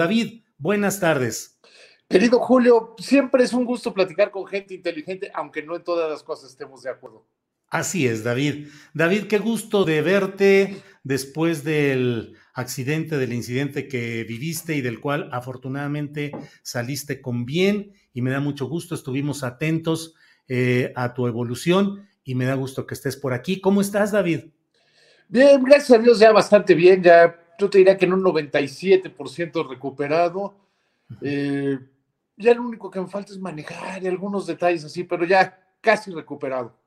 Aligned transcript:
David, 0.00 0.44
buenas 0.56 0.98
tardes. 0.98 1.60
Querido 2.08 2.38
Julio, 2.38 2.94
siempre 2.96 3.44
es 3.44 3.52
un 3.52 3.66
gusto 3.66 3.92
platicar 3.92 4.30
con 4.30 4.46
gente 4.46 4.72
inteligente, 4.72 5.30
aunque 5.34 5.62
no 5.62 5.76
en 5.76 5.84
todas 5.84 6.10
las 6.10 6.22
cosas 6.22 6.52
estemos 6.52 6.82
de 6.82 6.88
acuerdo. 6.88 7.26
Así 7.68 8.06
es, 8.06 8.24
David. 8.24 8.68
David, 8.94 9.26
qué 9.26 9.38
gusto 9.38 9.84
de 9.84 10.00
verte 10.00 10.82
después 11.04 11.64
del 11.64 12.34
accidente, 12.54 13.18
del 13.18 13.34
incidente 13.34 13.88
que 13.88 14.24
viviste 14.24 14.74
y 14.74 14.80
del 14.80 15.00
cual 15.00 15.28
afortunadamente 15.32 16.32
saliste 16.62 17.20
con 17.20 17.44
bien 17.44 17.92
y 18.14 18.22
me 18.22 18.30
da 18.30 18.40
mucho 18.40 18.68
gusto. 18.68 18.94
Estuvimos 18.94 19.44
atentos 19.44 20.14
eh, 20.48 20.94
a 20.96 21.12
tu 21.12 21.26
evolución 21.26 22.08
y 22.24 22.36
me 22.36 22.46
da 22.46 22.54
gusto 22.54 22.86
que 22.86 22.94
estés 22.94 23.16
por 23.16 23.34
aquí. 23.34 23.60
¿Cómo 23.60 23.82
estás, 23.82 24.12
David? 24.12 24.44
Bien, 25.28 25.62
gracias 25.62 25.98
a 25.98 26.02
Dios, 26.02 26.18
ya 26.18 26.32
bastante 26.32 26.74
bien, 26.74 27.02
ya 27.02 27.39
yo 27.60 27.68
te 27.68 27.78
diría 27.78 27.96
que 27.96 28.06
en 28.06 28.14
un 28.14 28.24
97% 28.24 29.68
recuperado. 29.68 30.54
Eh, 31.20 31.78
ya 32.36 32.54
lo 32.54 32.62
único 32.62 32.90
que 32.90 33.00
me 33.00 33.06
falta 33.06 33.32
es 33.32 33.38
manejar 33.38 34.02
y 34.02 34.06
algunos 34.06 34.46
detalles 34.46 34.84
así, 34.84 35.04
pero 35.04 35.24
ya 35.26 35.58
casi 35.80 36.10
recuperado. 36.10 36.78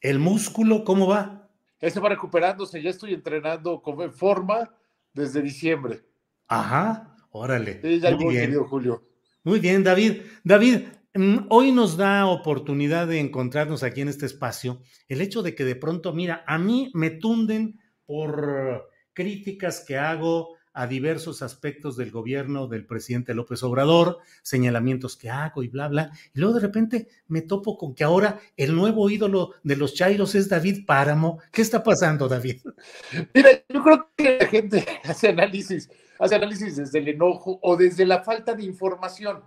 ¿El 0.00 0.20
músculo 0.20 0.84
cómo 0.84 1.08
va? 1.08 1.50
Ese 1.80 2.00
va 2.00 2.08
recuperándose, 2.08 2.82
ya 2.82 2.90
estoy 2.90 3.14
entrenando 3.14 3.82
con 3.82 4.12
forma 4.12 4.72
desde 5.12 5.42
diciembre. 5.42 6.02
Ajá, 6.46 7.16
órale. 7.30 7.80
Sí, 7.82 8.00
ya 8.00 8.14
Muy 8.14 8.34
bien. 8.34 8.42
querido 8.42 8.64
Julio. 8.68 9.02
Muy 9.42 9.60
bien, 9.60 9.82
David. 9.82 10.22
David, 10.44 10.82
mm, 11.14 11.46
hoy 11.48 11.72
nos 11.72 11.96
da 11.96 12.26
oportunidad 12.26 13.08
de 13.08 13.18
encontrarnos 13.18 13.82
aquí 13.82 14.00
en 14.00 14.08
este 14.08 14.26
espacio 14.26 14.80
el 15.08 15.20
hecho 15.20 15.42
de 15.42 15.54
que 15.54 15.64
de 15.64 15.76
pronto, 15.76 16.12
mira, 16.12 16.44
a 16.46 16.58
mí 16.58 16.90
me 16.94 17.10
tunden 17.10 17.80
por 18.06 18.88
críticas 19.18 19.80
que 19.84 19.98
hago 19.98 20.56
a 20.72 20.86
diversos 20.86 21.42
aspectos 21.42 21.96
del 21.96 22.12
gobierno 22.12 22.68
del 22.68 22.86
presidente 22.86 23.34
López 23.34 23.64
Obrador, 23.64 24.18
señalamientos 24.42 25.16
que 25.16 25.28
hago 25.28 25.64
y 25.64 25.68
bla, 25.68 25.88
bla. 25.88 26.12
Y 26.32 26.38
luego 26.38 26.54
de 26.54 26.60
repente 26.60 27.08
me 27.26 27.42
topo 27.42 27.76
con 27.76 27.96
que 27.96 28.04
ahora 28.04 28.38
el 28.56 28.76
nuevo 28.76 29.10
ídolo 29.10 29.54
de 29.64 29.74
los 29.74 29.94
Chairos 29.94 30.36
es 30.36 30.48
David 30.48 30.86
Páramo. 30.86 31.40
¿Qué 31.50 31.62
está 31.62 31.82
pasando, 31.82 32.28
David? 32.28 32.60
Mira, 33.34 33.50
yo 33.68 33.82
creo 33.82 34.08
que 34.14 34.38
la 34.38 34.46
gente 34.46 34.86
hace 35.02 35.30
análisis, 35.30 35.90
hace 36.20 36.36
análisis 36.36 36.76
desde 36.76 37.00
el 37.00 37.08
enojo 37.08 37.58
o 37.60 37.76
desde 37.76 38.06
la 38.06 38.22
falta 38.22 38.54
de 38.54 38.62
información. 38.62 39.42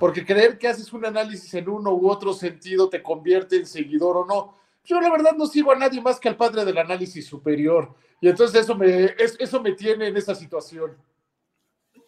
Porque 0.00 0.26
creer 0.26 0.58
que 0.58 0.66
haces 0.66 0.92
un 0.92 1.06
análisis 1.06 1.54
en 1.54 1.68
uno 1.68 1.94
u 1.94 2.10
otro 2.10 2.32
sentido 2.32 2.88
te 2.88 3.04
convierte 3.04 3.54
en 3.54 3.66
seguidor 3.66 4.16
o 4.16 4.26
no. 4.26 4.58
Yo 4.82 5.00
la 5.00 5.12
verdad 5.12 5.36
no 5.38 5.46
sigo 5.46 5.70
a 5.70 5.76
nadie 5.76 6.00
más 6.00 6.18
que 6.18 6.28
al 6.28 6.36
padre 6.36 6.64
del 6.64 6.76
análisis 6.76 7.24
superior. 7.24 7.94
Y 8.24 8.28
entonces 8.30 8.62
eso 8.62 8.74
me, 8.74 9.14
eso 9.18 9.62
me 9.62 9.72
tiene 9.72 10.08
en 10.08 10.16
esa 10.16 10.34
situación. 10.34 10.96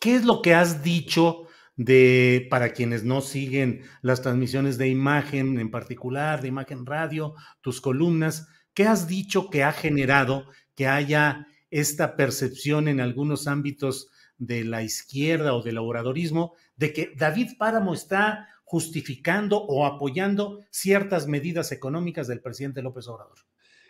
¿Qué 0.01 0.15
es 0.15 0.25
lo 0.25 0.41
que 0.41 0.55
has 0.55 0.83
dicho 0.83 1.47
de, 1.77 2.47
para 2.49 2.73
quienes 2.73 3.05
no 3.05 3.21
siguen 3.21 3.83
las 4.01 4.23
transmisiones 4.23 4.79
de 4.79 4.89
imagen 4.89 5.61
en 5.61 5.71
particular, 5.71 6.41
de 6.41 6.49
imagen 6.49 6.87
radio, 6.87 7.35
tus 7.61 7.83
columnas, 7.83 8.49
qué 8.73 8.85
has 8.85 9.09
dicho 9.09 9.51
que 9.51 9.63
ha 9.63 9.73
generado 9.73 10.47
que 10.75 10.87
haya 10.87 11.49
esta 11.71 12.17
percepción 12.17 12.89
en 12.89 13.03
algunos 13.03 13.47
ámbitos 13.47 14.09
de 14.39 14.65
la 14.65 14.83
izquierda 14.83 15.53
o 15.53 15.61
del 15.61 15.77
obradorismo 15.77 16.55
de 16.77 16.95
que 16.95 17.13
David 17.15 17.59
Páramo 17.59 17.93
está 17.93 18.49
justificando 18.65 19.59
o 19.59 19.85
apoyando 19.85 20.63
ciertas 20.71 21.27
medidas 21.27 21.73
económicas 21.73 22.27
del 22.27 22.41
presidente 22.41 22.81
López 22.81 23.07
Obrador? 23.07 23.37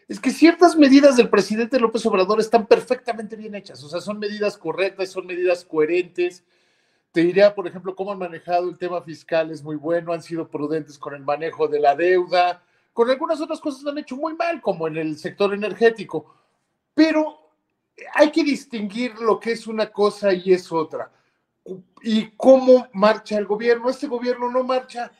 Es 0.08 0.20
que 0.20 0.30
ciertas 0.30 0.76
medidas 0.76 1.16
del 1.16 1.28
presidente 1.28 1.80
López 1.80 2.04
Obrador 2.06 2.38
están 2.40 2.66
perfectamente 2.66 3.34
bien 3.34 3.54
hechas, 3.54 3.82
o 3.82 3.88
sea, 3.88 4.00
son 4.00 4.18
medidas 4.18 4.56
correctas, 4.56 5.10
son 5.10 5.26
medidas 5.26 5.64
coherentes. 5.64 6.44
Te 7.10 7.22
diría, 7.22 7.54
por 7.54 7.66
ejemplo, 7.66 7.96
cómo 7.96 8.12
han 8.12 8.18
manejado 8.18 8.68
el 8.68 8.78
tema 8.78 9.00
fiscal 9.00 9.50
es 9.50 9.62
muy 9.62 9.76
bueno, 9.76 10.12
han 10.12 10.22
sido 10.22 10.48
prudentes 10.48 10.98
con 10.98 11.14
el 11.14 11.22
manejo 11.22 11.66
de 11.66 11.80
la 11.80 11.96
deuda, 11.96 12.62
con 12.92 13.10
algunas 13.10 13.40
otras 13.40 13.60
cosas 13.60 13.86
han 13.86 13.98
hecho 13.98 14.16
muy 14.16 14.34
mal, 14.34 14.60
como 14.60 14.86
en 14.86 14.96
el 14.96 15.18
sector 15.18 15.52
energético, 15.52 16.34
pero 16.94 17.46
hay 18.14 18.30
que 18.30 18.44
distinguir 18.44 19.14
lo 19.18 19.40
que 19.40 19.52
es 19.52 19.66
una 19.66 19.90
cosa 19.90 20.32
y 20.32 20.52
es 20.52 20.70
otra. 20.70 21.10
Y 22.02 22.30
cómo 22.36 22.88
marcha 22.92 23.36
el 23.38 23.46
gobierno. 23.46 23.90
Este 23.90 24.06
gobierno 24.06 24.50
no 24.50 24.62
marcha 24.62 25.10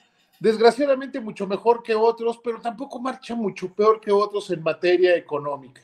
desgraciadamente 0.41 1.21
mucho 1.21 1.47
mejor 1.47 1.83
que 1.83 1.95
otros, 1.95 2.41
pero 2.43 2.61
tampoco 2.61 3.01
marcha 3.01 3.35
mucho 3.35 3.73
peor 3.73 4.01
que 4.01 4.13
otros 4.13 4.51
en 4.51 4.63
materia 4.63 5.17
económica. 5.17 5.83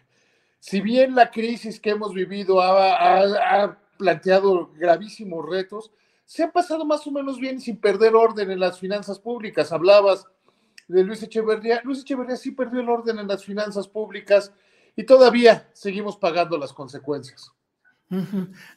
Si 0.59 0.81
bien 0.81 1.15
la 1.15 1.31
crisis 1.31 1.81
que 1.81 1.91
hemos 1.91 2.15
vivido 2.15 2.61
ha, 2.61 3.79
planteado 3.99 4.71
gravísimos 4.77 5.49
retos, 5.49 5.93
se 6.25 6.45
ha 6.45 6.51
pasado 6.51 6.85
más 6.85 7.07
o 7.07 7.11
menos 7.11 7.39
bien 7.39 7.61
sin 7.61 7.77
perder 7.77 8.15
orden 8.15 8.51
en 8.51 8.61
las 8.61 8.79
finanzas 8.79 9.19
públicas. 9.19 9.73
Hablabas 9.73 10.27
de 10.89 11.05
Luis 11.05 11.23
Echeverría. 11.23 11.81
Luis 11.85 12.01
Echeverría 12.01 12.37
sí 12.37 12.53
perdió 12.53 12.81
el 12.81 12.89
orden 12.89 13.19
en 13.19 13.29
las 13.29 13.45
finanzas 13.45 13.87
públicas 13.87 14.53
y 14.97 15.05
todavía 15.05 15.69
seguimos 15.73 16.17
pagando 16.17 16.57
las 16.59 16.73
consecuencias. 16.73 17.53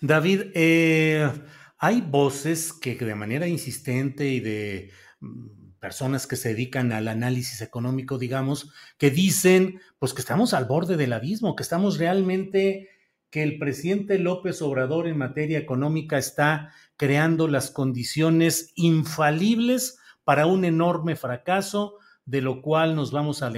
David, 0.01 0.51
eh, 0.53 1.31
hay 1.77 2.01
voces 2.01 2.73
que 2.73 2.95
de 2.95 3.15
manera 3.15 3.47
insistente 3.47 4.27
y 4.27 4.39
de 4.39 4.91
mm, 5.19 5.64
personas 5.79 6.27
que 6.27 6.35
se 6.35 6.49
dedican 6.49 6.91
al 6.91 7.07
análisis 7.07 7.61
económico, 7.61 8.17
digamos, 8.17 8.71
que 8.97 9.11
dicen, 9.11 9.79
pues 9.99 10.13
que 10.13 10.21
estamos 10.21 10.53
al 10.53 10.65
borde 10.65 10.97
del 10.97 11.13
abismo, 11.13 11.55
que 11.55 11.63
estamos 11.63 11.97
realmente, 11.97 12.89
que 13.29 13.43
el 13.43 13.57
presidente 13.57 14.17
López 14.19 14.61
Obrador 14.61 15.07
en 15.07 15.17
materia 15.17 15.59
económica 15.59 16.17
está 16.17 16.73
creando 16.97 17.47
las 17.47 17.71
condiciones 17.71 18.71
infalibles 18.75 19.99
para 20.23 20.47
un 20.47 20.65
enorme 20.65 21.15
fracaso, 21.15 21.97
de 22.25 22.41
lo 22.41 22.61
cual 22.61 22.95
nos 22.95 23.11
vamos 23.11 23.43
a, 23.43 23.51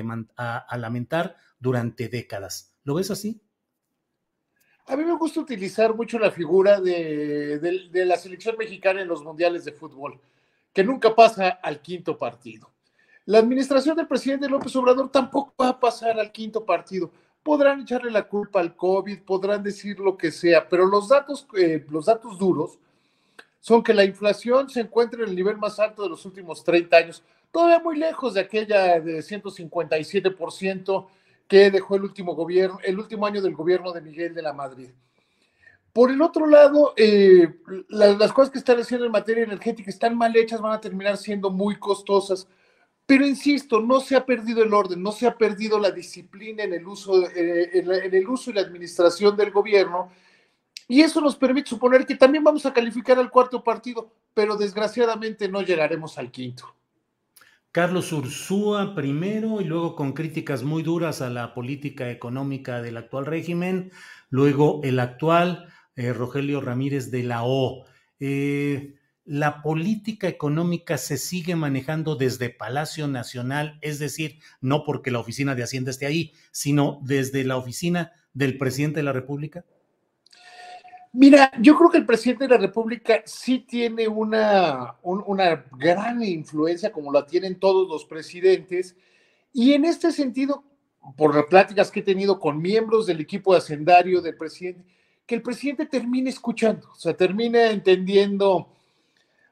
lamentar 0.78 1.36
durante 1.60 2.10
décadas. 2.10 2.76
¿Lo 2.84 2.96
ves 2.96 3.12
así? 3.12 3.42
A 4.88 4.96
mí 4.96 5.04
me 5.04 5.18
gusta 5.18 5.40
utilizar 5.40 5.96
mucho 5.96 6.18
la 6.18 6.32
figura 6.32 6.80
de, 6.80 7.60
de 7.60 8.06
la 8.06 8.18
selección 8.18 8.58
mexicana 8.58 9.02
en 9.02 9.08
los 9.08 9.24
mundiales 9.24 9.66
de 9.66 9.74
fútbol 9.74 10.20
que 10.78 10.84
nunca 10.84 11.16
pasa 11.16 11.58
al 11.64 11.82
quinto 11.82 12.16
partido. 12.20 12.70
La 13.26 13.40
administración 13.40 13.98
del 13.98 14.06
presidente 14.06 14.48
López 14.48 14.76
Obrador 14.76 15.12
tampoco 15.12 15.52
va 15.60 15.70
a 15.70 15.80
pasar 15.80 16.20
al 16.20 16.32
quinto 16.32 16.64
partido. 16.64 17.10
Podrán 17.42 17.82
echarle 17.82 18.12
la 18.12 18.28
culpa 18.28 18.60
al 18.60 18.76
COVID, 18.76 19.24
podrán 19.24 19.64
decir 19.64 20.00
lo 20.00 20.16
que 20.16 20.32
sea, 20.32 20.70
pero 20.70 20.86
los 20.86 21.10
datos, 21.10 21.48
eh, 21.58 21.84
los 21.90 22.06
datos 22.06 22.38
duros 22.38 22.78
son 23.60 23.82
que 23.82 23.92
la 23.92 24.04
inflación 24.04 24.70
se 24.70 24.82
encuentra 24.82 25.24
en 25.24 25.30
el 25.30 25.36
nivel 25.36 25.58
más 25.58 25.80
alto 25.80 26.04
de 26.04 26.10
los 26.10 26.24
últimos 26.28 26.64
30 26.64 26.96
años, 26.96 27.24
todavía 27.52 27.80
muy 27.80 27.98
lejos 27.98 28.36
de 28.36 28.42
aquella 28.42 29.00
de 29.00 29.24
157% 29.24 31.08
que 31.48 31.72
dejó 31.72 31.96
el 31.96 32.04
último 32.04 32.36
gobierno, 32.36 32.78
el 32.84 33.00
último 33.00 33.26
año 33.26 33.42
del 33.42 33.56
gobierno 33.56 33.94
de 33.94 34.02
Miguel 34.02 34.36
de 34.36 34.44
la 34.44 34.54
Madrid. 34.54 34.92
Por 35.98 36.12
el 36.12 36.22
otro 36.22 36.46
lado, 36.46 36.94
eh, 36.96 37.56
las, 37.90 38.32
cosas 38.32 38.52
que 38.52 38.60
están 38.60 38.80
haciendo 38.80 39.08
en 39.08 39.12
materia 39.12 39.46
energética 39.46 39.90
están 39.90 40.16
mal 40.16 40.36
hechas, 40.36 40.62
van 40.62 40.74
a 40.74 40.80
terminar 40.80 41.18
siendo 41.18 41.50
muy 41.50 41.80
costosas. 41.80 42.48
Pero 43.08 43.26
insisto, 43.26 43.80
no 43.80 44.00
se 44.00 44.16
ha 44.16 44.24
perdido 44.24 44.62
el 44.62 44.76
orden, 44.76 45.02
no 45.02 45.12
se 45.12 45.26
ha 45.26 45.36
perdido 45.36 45.80
la 45.80 45.90
disciplina 45.90 46.62
en 46.62 46.74
el 46.76 46.88
uso, 46.88 47.28
eh, 47.32 47.72
en, 47.74 48.14
el 48.14 48.30
uso 48.30 48.52
y 48.52 48.54
la 48.54 48.62
administración 48.62 49.36
del 49.36 49.50
gobierno. 49.50 50.12
Y 50.88 51.02
eso 51.02 51.20
nos 51.20 51.36
permite 51.36 51.72
suponer 51.72 52.06
que 52.06 52.14
también 52.14 52.44
vamos 52.44 52.68
a 52.68 52.74
calificar 52.74 53.18
al 53.18 53.32
cuarto 53.32 53.64
partido, 53.64 54.14
pero 54.36 54.56
desgraciadamente 54.56 55.50
no 55.50 55.64
llegaremos 55.64 56.20
al 56.20 56.30
quinto. 56.30 56.76
Carlos 57.72 58.12
Ursúa 58.14 58.94
primero 58.94 59.62
y 59.62 59.64
luego 59.64 59.96
con 59.96 60.14
críticas 60.14 60.62
muy 60.62 60.84
duras 60.84 61.24
a 61.24 61.32
la 61.32 61.56
política 61.56 62.12
económica 62.12 62.84
del 62.84 62.98
actual 62.98 63.26
régimen, 63.26 63.92
luego 64.30 64.80
el 64.84 65.00
actual 65.00 65.74
eh, 65.98 66.14
Rogelio 66.14 66.62
Ramírez 66.62 67.12
de 67.12 67.24
la 67.24 67.44
O. 67.44 67.84
Eh, 68.20 68.96
la 69.26 69.62
política 69.62 70.30
económica 70.30 70.98
se 70.98 71.18
sigue 71.18 71.56
manejando 71.58 72.16
desde 72.16 72.50
Palacio 72.50 73.10
Nacional, 73.10 73.78
es 73.82 74.00
decir, 74.00 74.40
no 74.62 74.86
porque 74.86 75.12
la 75.12 75.20
oficina 75.20 75.54
de 75.54 75.64
Hacienda 75.64 75.92
esté 75.92 76.06
ahí, 76.06 76.32
sino 76.52 77.02
desde 77.04 77.44
la 77.44 77.58
oficina 77.58 78.14
del 78.34 78.58
presidente 78.58 79.00
de 79.00 79.04
la 79.04 79.12
República? 79.12 79.66
Mira, 81.12 81.52
yo 81.60 81.76
creo 81.76 81.90
que 81.90 81.98
el 81.98 82.06
presidente 82.06 82.46
de 82.46 82.52
la 82.52 82.58
República 82.58 83.22
sí 83.26 83.60
tiene 83.60 84.08
una, 84.08 84.96
una 85.02 85.66
gran 85.78 86.24
influencia, 86.24 86.92
como 86.92 87.12
la 87.12 87.26
tienen 87.26 87.60
todos 87.60 87.90
los 87.90 88.06
presidentes, 88.06 88.96
y 89.52 89.74
en 89.74 89.84
este 89.86 90.12
sentido, 90.12 90.64
por 91.18 91.36
las 91.36 91.46
pláticas 91.48 91.90
que 91.90 92.02
he 92.02 92.04
tenido 92.04 92.40
con 92.40 92.62
miembros 92.62 93.08
del 93.08 93.20
equipo 93.20 93.54
de 93.54 93.60
hacendario 93.60 94.22
del 94.22 94.38
presidente, 94.38 94.86
que 95.28 95.36
el 95.36 95.44
presidente 95.44 95.86
termine 95.86 96.32
escuchando, 96.32 96.90
o 96.90 96.96
sea, 96.96 97.16
termine 97.16 97.70
entendiendo 97.70 98.70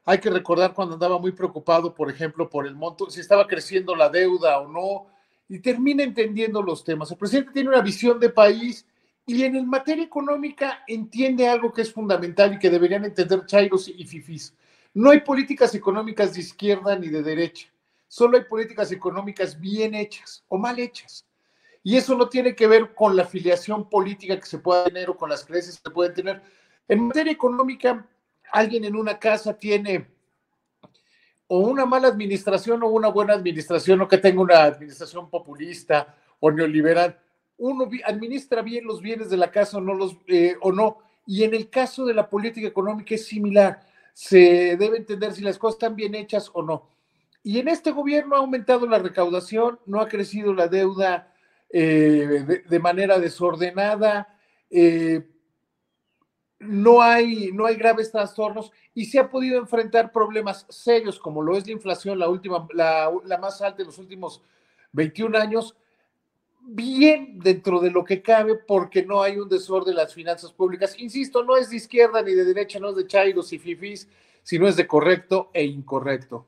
hay 0.08 0.18
que 0.18 0.30
recordar 0.30 0.72
cuando 0.72 0.94
andaba 0.94 1.18
muy 1.18 1.32
preocupado, 1.32 1.92
por 1.92 2.08
ejemplo, 2.08 2.48
por 2.48 2.64
el 2.64 2.76
monto, 2.76 3.10
si 3.10 3.18
estaba 3.20 3.48
creciendo 3.48 3.96
la 3.96 4.08
deuda 4.08 4.60
o 4.60 4.68
no, 4.68 5.06
y 5.48 5.58
termina 5.58 6.04
entendiendo 6.04 6.62
los 6.62 6.84
temas. 6.84 7.10
El 7.10 7.18
presidente 7.18 7.50
tiene 7.52 7.70
una 7.70 7.80
visión 7.80 8.20
de 8.20 8.30
país 8.30 8.86
y 9.26 9.42
en 9.42 9.68
materia 9.68 10.04
económica 10.04 10.84
entiende 10.86 11.48
algo 11.48 11.72
que 11.72 11.82
es 11.82 11.92
fundamental 11.92 12.54
y 12.54 12.58
que 12.60 12.70
deberían 12.70 13.04
entender 13.04 13.46
Chairos 13.46 13.88
y 13.88 14.04
Fifis. 14.04 14.54
No 14.94 15.10
hay 15.10 15.20
políticas 15.20 15.74
económicas 15.74 16.34
de 16.34 16.40
izquierda 16.40 16.96
ni 16.96 17.08
de 17.08 17.24
derecha, 17.24 17.66
solo 18.06 18.38
hay 18.38 18.44
políticas 18.44 18.92
económicas 18.92 19.58
bien 19.58 19.94
hechas 19.94 20.44
o 20.46 20.56
mal 20.56 20.78
hechas. 20.78 21.25
Y 21.86 21.96
eso 21.96 22.16
no 22.16 22.28
tiene 22.28 22.56
que 22.56 22.66
ver 22.66 22.96
con 22.96 23.14
la 23.14 23.22
afiliación 23.22 23.88
política 23.88 24.36
que 24.40 24.46
se 24.46 24.58
pueda 24.58 24.86
tener 24.86 25.08
o 25.08 25.16
con 25.16 25.30
las 25.30 25.44
creencias 25.44 25.76
que 25.76 25.88
se 25.88 25.94
pueden 25.94 26.14
tener. 26.14 26.42
En 26.88 27.06
materia 27.06 27.32
económica, 27.32 28.04
alguien 28.50 28.84
en 28.86 28.96
una 28.96 29.20
casa 29.20 29.56
tiene 29.56 30.04
o 31.46 31.60
una 31.60 31.86
mala 31.86 32.08
administración 32.08 32.82
o 32.82 32.88
una 32.88 33.06
buena 33.06 33.34
administración 33.34 34.00
o 34.00 34.08
que 34.08 34.18
tenga 34.18 34.42
una 34.42 34.64
administración 34.64 35.30
populista 35.30 36.16
o 36.40 36.50
neoliberal, 36.50 37.20
uno 37.56 37.88
administra 38.04 38.62
bien 38.62 38.84
los 38.84 39.00
bienes 39.00 39.30
de 39.30 39.36
la 39.36 39.52
casa 39.52 39.78
o 39.78 39.80
no 39.80 39.94
los 39.94 40.16
eh, 40.26 40.56
o 40.62 40.72
no. 40.72 40.98
Y 41.24 41.44
en 41.44 41.54
el 41.54 41.70
caso 41.70 42.04
de 42.04 42.14
la 42.14 42.28
política 42.28 42.66
económica 42.66 43.14
es 43.14 43.28
similar. 43.28 43.86
Se 44.12 44.76
debe 44.76 44.96
entender 44.96 45.34
si 45.34 45.42
las 45.42 45.56
cosas 45.56 45.76
están 45.76 45.94
bien 45.94 46.16
hechas 46.16 46.50
o 46.52 46.62
no. 46.62 46.88
Y 47.44 47.60
en 47.60 47.68
este 47.68 47.92
gobierno 47.92 48.34
ha 48.34 48.40
aumentado 48.40 48.88
la 48.88 48.98
recaudación, 48.98 49.78
no 49.86 50.00
ha 50.00 50.08
crecido 50.08 50.52
la 50.52 50.66
deuda 50.66 51.32
eh, 51.70 52.62
de, 52.68 52.78
manera 52.78 53.18
desordenada. 53.18 54.28
Eh, 54.70 55.26
no 56.58 57.02
hay, 57.02 57.50
no 57.52 57.66
hay 57.66 57.76
graves 57.76 58.10
trastornos 58.10 58.72
y 58.94 59.04
se 59.04 59.18
ha 59.18 59.28
podido 59.28 59.58
enfrentar 59.58 60.10
problemas 60.10 60.66
serios 60.70 61.18
como 61.18 61.42
lo 61.42 61.56
es 61.56 61.66
la 61.66 61.72
inflación, 61.72 62.18
la 62.18 62.28
última, 62.28 62.66
la, 62.72 63.10
más 63.40 63.60
alta 63.60 63.82
en 63.82 63.88
los 63.88 63.98
últimos 63.98 64.40
21 64.92 65.36
años, 65.38 65.76
bien 66.62 67.38
dentro 67.38 67.78
de 67.80 67.90
lo 67.90 68.04
que 68.04 68.22
cabe 68.22 68.56
porque 68.56 69.04
no 69.04 69.22
hay 69.22 69.36
un 69.36 69.48
desorden 69.48 69.90
en 69.90 69.96
las 69.96 70.14
finanzas 70.14 70.52
públicas. 70.52 70.98
Insisto, 70.98 71.44
no 71.44 71.56
es 71.56 71.70
de 71.70 71.76
izquierda 71.76 72.22
ni 72.22 72.32
de 72.32 72.44
derecha, 72.44 72.80
no 72.80 72.90
es 72.90 72.96
de 72.96 73.06
chairos 73.06 73.52
y 73.52 73.58
fifis, 73.58 74.08
sino 74.42 74.66
es 74.66 74.76
de 74.76 74.86
correcto 74.86 75.50
e 75.52 75.64
incorrecto. 75.64 76.46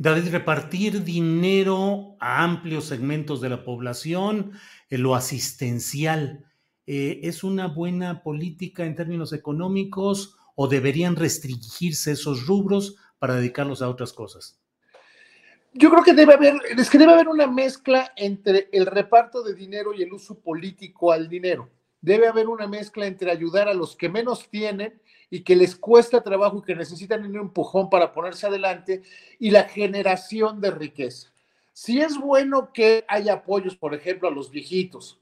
David, 0.00 0.30
repartir 0.30 1.04
dinero 1.04 2.16
a 2.20 2.42
amplios 2.42 2.86
segmentos 2.86 3.42
de 3.42 3.50
la 3.50 3.64
población, 3.64 4.52
en 4.88 5.02
lo 5.02 5.14
asistencial, 5.14 6.46
eh, 6.86 7.20
¿es 7.24 7.44
una 7.44 7.66
buena 7.66 8.22
política 8.22 8.86
en 8.86 8.94
términos 8.94 9.34
económicos 9.34 10.38
o 10.54 10.68
deberían 10.68 11.16
restringirse 11.16 12.12
esos 12.12 12.46
rubros 12.46 12.96
para 13.18 13.34
dedicarlos 13.34 13.82
a 13.82 13.90
otras 13.90 14.14
cosas? 14.14 14.58
Yo 15.74 15.90
creo 15.90 16.02
que 16.02 16.14
debe 16.14 16.32
haber, 16.32 16.54
es 16.78 16.88
que 16.88 16.96
debe 16.96 17.12
haber 17.12 17.28
una 17.28 17.46
mezcla 17.46 18.10
entre 18.16 18.70
el 18.72 18.86
reparto 18.86 19.42
de 19.42 19.54
dinero 19.54 19.92
y 19.92 20.02
el 20.02 20.14
uso 20.14 20.40
político 20.40 21.12
al 21.12 21.28
dinero. 21.28 21.68
Debe 22.00 22.26
haber 22.26 22.48
una 22.48 22.66
mezcla 22.66 23.06
entre 23.06 23.30
ayudar 23.30 23.68
a 23.68 23.74
los 23.74 23.96
que 23.96 24.08
menos 24.08 24.48
tienen 24.48 24.98
y 25.30 25.42
que 25.42 25.54
les 25.54 25.76
cuesta 25.76 26.22
trabajo 26.22 26.58
y 26.58 26.62
que 26.62 26.74
necesitan 26.74 27.24
un 27.24 27.36
empujón 27.36 27.88
para 27.88 28.12
ponerse 28.12 28.46
adelante 28.46 29.02
y 29.38 29.50
la 29.50 29.64
generación 29.64 30.60
de 30.60 30.72
riqueza. 30.72 31.32
Si 31.72 32.00
es 32.00 32.18
bueno 32.18 32.72
que 32.72 33.04
haya 33.08 33.34
apoyos, 33.34 33.76
por 33.76 33.94
ejemplo, 33.94 34.28
a 34.28 34.32
los 34.32 34.50
viejitos, 34.50 35.20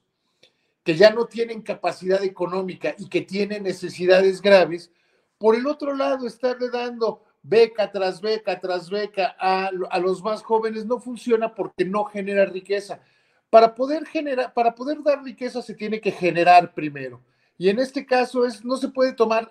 que 0.83 0.95
ya 0.95 1.11
no 1.11 1.25
tienen 1.25 1.61
capacidad 1.61 2.23
económica 2.23 2.95
y 2.97 3.07
que 3.07 3.21
tienen 3.21 3.63
necesidades 3.63 4.41
graves, 4.41 4.91
por 5.37 5.55
el 5.55 5.67
otro 5.67 5.95
lado, 5.95 6.25
estarle 6.27 6.69
dando 6.69 7.23
beca 7.41 7.91
tras 7.91 8.19
beca 8.19 8.59
tras 8.59 8.89
beca 8.89 9.35
a, 9.39 9.71
los 9.71 10.21
más 10.21 10.43
jóvenes 10.43 10.85
no 10.85 10.99
funciona 10.99 11.53
porque 11.53 11.85
no 11.85 12.03
genera 12.05 12.45
riqueza. 12.45 13.01
Para 13.49 13.73
poder 13.73 14.05
generar, 14.05 14.53
para 14.53 14.75
poder 14.75 15.01
dar 15.01 15.23
riqueza 15.23 15.61
se 15.61 15.73
tiene 15.73 16.01
que 16.01 16.11
generar 16.11 16.73
primero. 16.73 17.21
Y 17.57 17.69
en 17.69 17.79
este 17.79 18.05
caso 18.05 18.45
es, 18.45 18.63
no 18.63 18.77
se 18.77 18.89
puede 18.89 19.13
tomar 19.13 19.49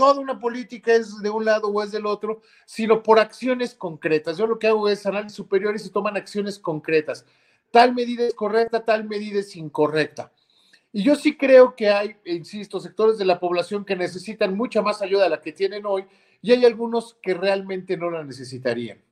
toda 0.00 0.18
una 0.18 0.38
política 0.38 0.94
es 0.94 1.20
de 1.20 1.28
un 1.28 1.44
lado 1.44 1.68
o 1.68 1.82
es 1.82 1.90
del 1.90 2.06
otro, 2.06 2.40
sino 2.64 3.02
por 3.02 3.18
acciones 3.18 3.74
concretas. 3.74 4.38
Yo 4.38 4.46
lo 4.46 4.58
que 4.58 4.66
hago 4.66 4.88
es 4.88 5.04
análisis 5.04 5.36
superiores 5.36 5.84
y 5.84 5.90
toman 5.90 6.16
acciones 6.16 6.58
concretas. 6.58 7.26
Tal 7.70 7.94
medida 7.94 8.26
es 8.26 8.32
correcta, 8.32 8.82
tal 8.82 9.04
medida 9.04 9.40
es 9.40 9.54
incorrecta. 9.56 10.32
Y 10.90 11.02
yo 11.02 11.16
sí 11.16 11.36
creo 11.36 11.76
que 11.76 11.90
hay, 11.90 12.16
insisto, 12.24 12.80
sectores 12.80 13.18
de 13.18 13.26
la 13.26 13.38
población 13.38 13.84
que 13.84 13.94
necesitan 13.94 14.56
mucha 14.56 14.80
más 14.80 15.02
ayuda 15.02 15.24
de 15.24 15.28
la 15.28 15.42
que 15.42 15.52
tienen 15.52 15.84
hoy 15.84 16.06
y 16.40 16.52
hay 16.52 16.64
algunos 16.64 17.18
que 17.20 17.34
realmente 17.34 17.98
no 17.98 18.10
la 18.10 18.24
necesitarían. 18.24 19.02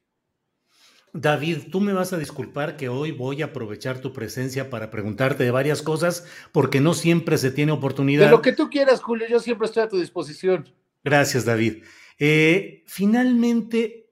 David, 1.12 1.70
tú 1.70 1.80
me 1.80 1.92
vas 1.92 2.12
a 2.12 2.18
disculpar 2.18 2.76
que 2.76 2.88
hoy 2.88 3.12
voy 3.12 3.42
a 3.42 3.46
aprovechar 3.46 4.00
tu 4.00 4.12
presencia 4.12 4.70
para 4.70 4.90
preguntarte 4.90 5.44
de 5.44 5.50
varias 5.50 5.82
cosas 5.82 6.26
porque 6.52 6.80
no 6.80 6.94
siempre 6.94 7.38
se 7.38 7.50
tiene 7.50 7.72
oportunidad. 7.72 8.26
De 8.26 8.30
lo 8.30 8.42
que 8.42 8.52
tú 8.52 8.70
quieras, 8.70 9.00
Julio, 9.00 9.26
yo 9.28 9.40
siempre 9.40 9.66
estoy 9.66 9.82
a 9.84 9.88
tu 9.88 9.98
disposición. 9.98 10.68
Gracias, 11.02 11.44
David. 11.44 11.84
Eh, 12.18 12.84
finalmente, 12.86 14.10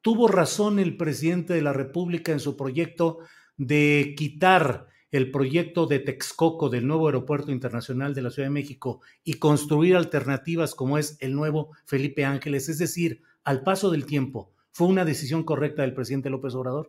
tuvo 0.00 0.28
razón 0.28 0.78
el 0.78 0.96
presidente 0.96 1.54
de 1.54 1.62
la 1.62 1.72
República 1.72 2.32
en 2.32 2.40
su 2.40 2.56
proyecto 2.56 3.18
de 3.56 4.14
quitar 4.16 4.86
el 5.10 5.30
proyecto 5.30 5.86
de 5.86 5.98
Texcoco 6.00 6.68
del 6.68 6.86
nuevo 6.86 7.06
aeropuerto 7.06 7.50
internacional 7.50 8.14
de 8.14 8.22
la 8.22 8.30
Ciudad 8.30 8.48
de 8.48 8.54
México 8.54 9.00
y 9.24 9.34
construir 9.34 9.96
alternativas 9.96 10.74
como 10.74 10.98
es 10.98 11.16
el 11.20 11.34
nuevo 11.34 11.70
Felipe 11.86 12.24
Ángeles, 12.24 12.68
es 12.68 12.78
decir, 12.78 13.22
al 13.44 13.62
paso 13.62 13.90
del 13.90 14.04
tiempo, 14.04 14.52
¿fue 14.78 14.86
una 14.86 15.04
decisión 15.04 15.42
correcta 15.42 15.82
del 15.82 15.92
presidente 15.92 16.30
López 16.30 16.54
Obrador? 16.54 16.88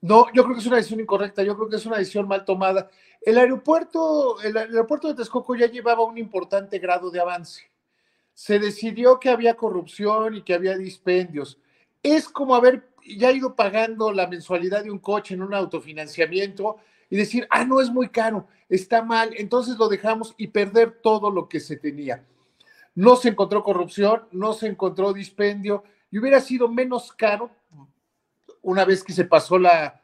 No, 0.00 0.28
yo 0.32 0.42
creo 0.42 0.54
que 0.54 0.62
es 0.62 0.66
una 0.66 0.76
decisión 0.76 1.00
incorrecta, 1.00 1.42
yo 1.42 1.54
creo 1.54 1.68
que 1.68 1.76
es 1.76 1.84
una 1.84 1.98
decisión 1.98 2.26
mal 2.26 2.46
tomada. 2.46 2.88
El 3.20 3.36
aeropuerto, 3.36 4.40
el 4.40 4.56
aeropuerto 4.56 5.06
de 5.06 5.12
Texcoco 5.12 5.54
ya 5.54 5.66
llevaba 5.66 6.02
un 6.02 6.16
importante 6.16 6.78
grado 6.78 7.10
de 7.10 7.20
avance. 7.20 7.70
Se 8.32 8.58
decidió 8.58 9.20
que 9.20 9.28
había 9.28 9.54
corrupción 9.54 10.36
y 10.36 10.42
que 10.42 10.54
había 10.54 10.78
dispendios. 10.78 11.58
Es 12.02 12.26
como 12.26 12.54
haber 12.54 12.88
ya 13.06 13.30
ido 13.30 13.54
pagando 13.54 14.12
la 14.12 14.26
mensualidad 14.26 14.82
de 14.82 14.90
un 14.90 14.98
coche 14.98 15.34
en 15.34 15.42
un 15.42 15.52
autofinanciamiento 15.52 16.78
y 17.10 17.18
decir, 17.18 17.46
ah, 17.50 17.66
no 17.66 17.82
es 17.82 17.90
muy 17.90 18.08
caro, 18.08 18.46
está 18.70 19.02
mal, 19.02 19.34
entonces 19.36 19.76
lo 19.76 19.88
dejamos 19.88 20.34
y 20.38 20.46
perder 20.46 21.02
todo 21.02 21.30
lo 21.30 21.50
que 21.50 21.60
se 21.60 21.76
tenía. 21.76 22.24
No 22.94 23.16
se 23.16 23.28
encontró 23.28 23.62
corrupción, 23.62 24.22
no 24.32 24.54
se 24.54 24.68
encontró 24.68 25.12
dispendio 25.12 25.84
y 26.10 26.18
hubiera 26.18 26.40
sido 26.40 26.68
menos 26.68 27.12
caro, 27.12 27.50
una 28.62 28.84
vez 28.84 29.02
que 29.04 29.12
se 29.12 29.24
pasó 29.24 29.58
la, 29.58 30.02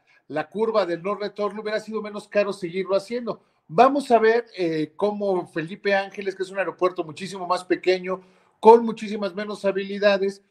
curva 0.49 0.85
del 0.85 1.03
no 1.03 1.15
retorno, 1.15 1.61
hubiera 1.61 1.79
sido 1.79 2.01
menos 2.01 2.27
caro 2.27 2.53
seguirlo 2.53 2.95
haciendo. 2.95 3.43
Vamos 3.67 4.09
a 4.11 4.19
ver 4.19 4.45
eh, 4.57 4.93
cómo 4.95 5.47
Felipe 5.47 5.93
Ángeles, 5.93 6.35
que 6.35 6.43
es 6.43 6.49
un 6.49 6.59
aeropuerto 6.59 7.03
muchísimo 7.03 7.45
más 7.45 7.65
pequeño, 7.65 8.21
con 8.59 8.85
muchísimas 8.85 9.35
menos 9.35 9.65
habilidades, 9.65 10.41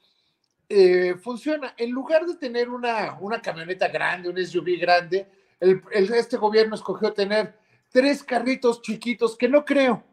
eh, 0.68 1.14
funciona. 1.22 1.74
En 1.76 1.90
lugar 1.90 2.26
de 2.26 2.36
tener 2.36 2.68
una, 2.68 3.16
una 3.20 3.40
camioneta 3.40 3.88
grande, 3.88 4.28
un 4.28 4.44
SUV 4.44 4.78
grande, 4.78 5.26
este 5.60 6.36
gobierno 6.36 6.74
escogió 6.74 7.12
tener 7.12 7.58
tres 7.90 8.22
carritos 8.22 8.82
chiquitos 8.82 9.36
que 9.36 9.48
no 9.48 9.64
creo 9.64 10.04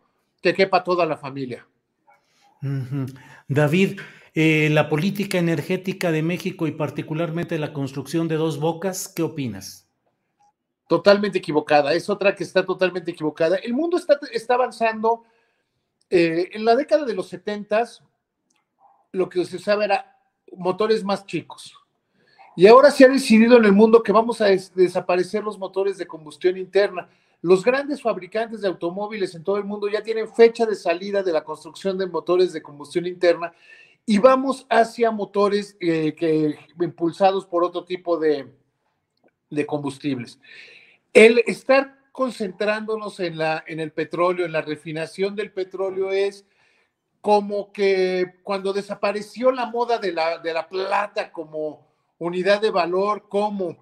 que 0.41 0.53
quepa 0.53 0.83
toda 0.83 1.05
la 1.05 1.17
familia. 1.17 1.67
David, 3.47 3.99
eh, 4.35 4.69
la 4.71 4.89
política 4.89 5.37
energética 5.37 6.11
de 6.11 6.23
México 6.23 6.65
y 6.65 6.71
particularmente 6.71 7.59
la 7.59 7.71
construcción 7.71 8.27
de 8.27 8.35
dos 8.35 8.59
bocas, 8.59 9.07
¿qué 9.07 9.21
opinas? 9.21 9.87
Totalmente 10.87 11.37
equivocada, 11.37 11.93
es 11.93 12.09
otra 12.09 12.35
que 12.35 12.43
está 12.43 12.65
totalmente 12.65 13.11
equivocada. 13.11 13.57
El 13.57 13.73
mundo 13.73 13.97
está, 13.97 14.19
está 14.31 14.55
avanzando. 14.55 15.23
Eh, 16.09 16.49
en 16.53 16.65
la 16.65 16.75
década 16.75 17.05
de 17.05 17.13
los 17.13 17.27
70 17.29 17.83
lo 19.13 19.29
que 19.29 19.45
se 19.45 19.55
usaba 19.55 19.85
era 19.85 20.17
motores 20.57 21.03
más 21.03 21.25
chicos. 21.25 21.73
Y 22.55 22.67
ahora 22.67 22.91
se 22.91 23.05
ha 23.05 23.09
decidido 23.09 23.57
en 23.57 23.65
el 23.65 23.71
mundo 23.71 24.03
que 24.03 24.11
vamos 24.11 24.41
a 24.41 24.45
des 24.45 24.73
desaparecer 24.75 25.43
los 25.43 25.57
motores 25.57 25.97
de 25.97 26.05
combustión 26.05 26.57
interna. 26.57 27.07
Los 27.41 27.63
grandes 27.63 28.01
fabricantes 28.01 28.61
de 28.61 28.67
automóviles 28.67 29.33
en 29.35 29.43
todo 29.43 29.57
el 29.57 29.63
mundo 29.63 29.87
ya 29.87 30.01
tienen 30.01 30.27
fecha 30.27 30.65
de 30.65 30.75
salida 30.75 31.23
de 31.23 31.33
la 31.33 31.43
construcción 31.43 31.97
de 31.97 32.07
motores 32.07 32.53
de 32.53 32.61
combustión 32.61 33.05
interna 33.05 33.53
y 34.05 34.17
vamos 34.17 34.65
hacia 34.69 35.11
motores 35.11 35.77
eh, 35.79 36.13
que, 36.15 36.57
impulsados 36.81 37.45
por 37.45 37.63
otro 37.63 37.85
tipo 37.85 38.17
de, 38.17 38.47
de, 39.49 39.65
combustibles. 39.65 40.39
El 41.13 41.41
estar 41.47 41.97
concentrándonos 42.11 43.19
en, 43.19 43.37
la, 43.37 43.63
en 43.65 43.79
el 43.79 43.91
petróleo, 43.91 44.45
en 44.45 44.51
la 44.51 44.61
refinación 44.61 45.35
del 45.35 45.51
petróleo 45.51 46.11
es 46.11 46.45
como 47.21 47.71
que 47.71 48.35
cuando 48.43 48.73
desapareció 48.73 49.51
la 49.51 49.67
moda 49.67 49.97
de 49.97 50.11
la, 50.11 50.39
de 50.39 50.53
la 50.53 50.67
plata 50.67 51.31
como 51.31 51.87
unidad 52.17 52.61
de 52.61 52.71
valor, 52.71 53.27
como 53.29 53.77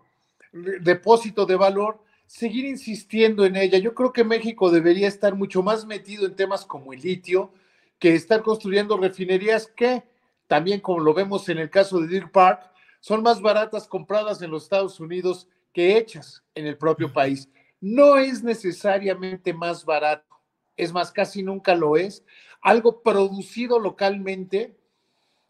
depósito 0.51 1.47
de 1.47 1.55
valor, 1.55 1.99
seguir 2.27 2.65
insistiendo 2.65 3.45
en 3.45 3.55
ella. 3.55 3.79
Yo 3.79 3.95
creo 3.95 4.13
que 4.13 4.23
México 4.23 4.69
debería 4.69 5.07
estar 5.07 5.33
mucho 5.35 5.63
más 5.63 5.85
metido 5.85 6.27
en 6.27 6.35
temas 6.35 6.65
como 6.65 6.93
el 6.93 7.01
litio, 7.01 7.51
que 7.97 8.15
estar 8.15 8.43
construyendo 8.43 8.97
refinerías 8.97 9.67
que 9.67 10.03
también 10.51 10.81
como 10.81 10.99
lo 10.99 11.13
vemos 11.13 11.47
en 11.47 11.59
el 11.59 11.69
caso 11.69 12.01
de 12.01 12.07
Deer 12.07 12.29
Park, 12.29 12.69
son 12.99 13.23
más 13.23 13.41
baratas 13.41 13.87
compradas 13.87 14.41
en 14.41 14.51
los 14.51 14.63
Estados 14.63 14.99
Unidos 14.99 15.47
que 15.71 15.95
hechas 15.95 16.43
en 16.55 16.67
el 16.67 16.77
propio 16.77 17.13
país. 17.13 17.47
No 17.79 18.17
es 18.17 18.43
necesariamente 18.43 19.53
más 19.53 19.85
barato, 19.85 20.41
es 20.75 20.91
más, 20.91 21.09
casi 21.09 21.41
nunca 21.41 21.73
lo 21.73 21.95
es, 21.95 22.25
algo 22.61 23.01
producido 23.01 23.79
localmente 23.79 24.75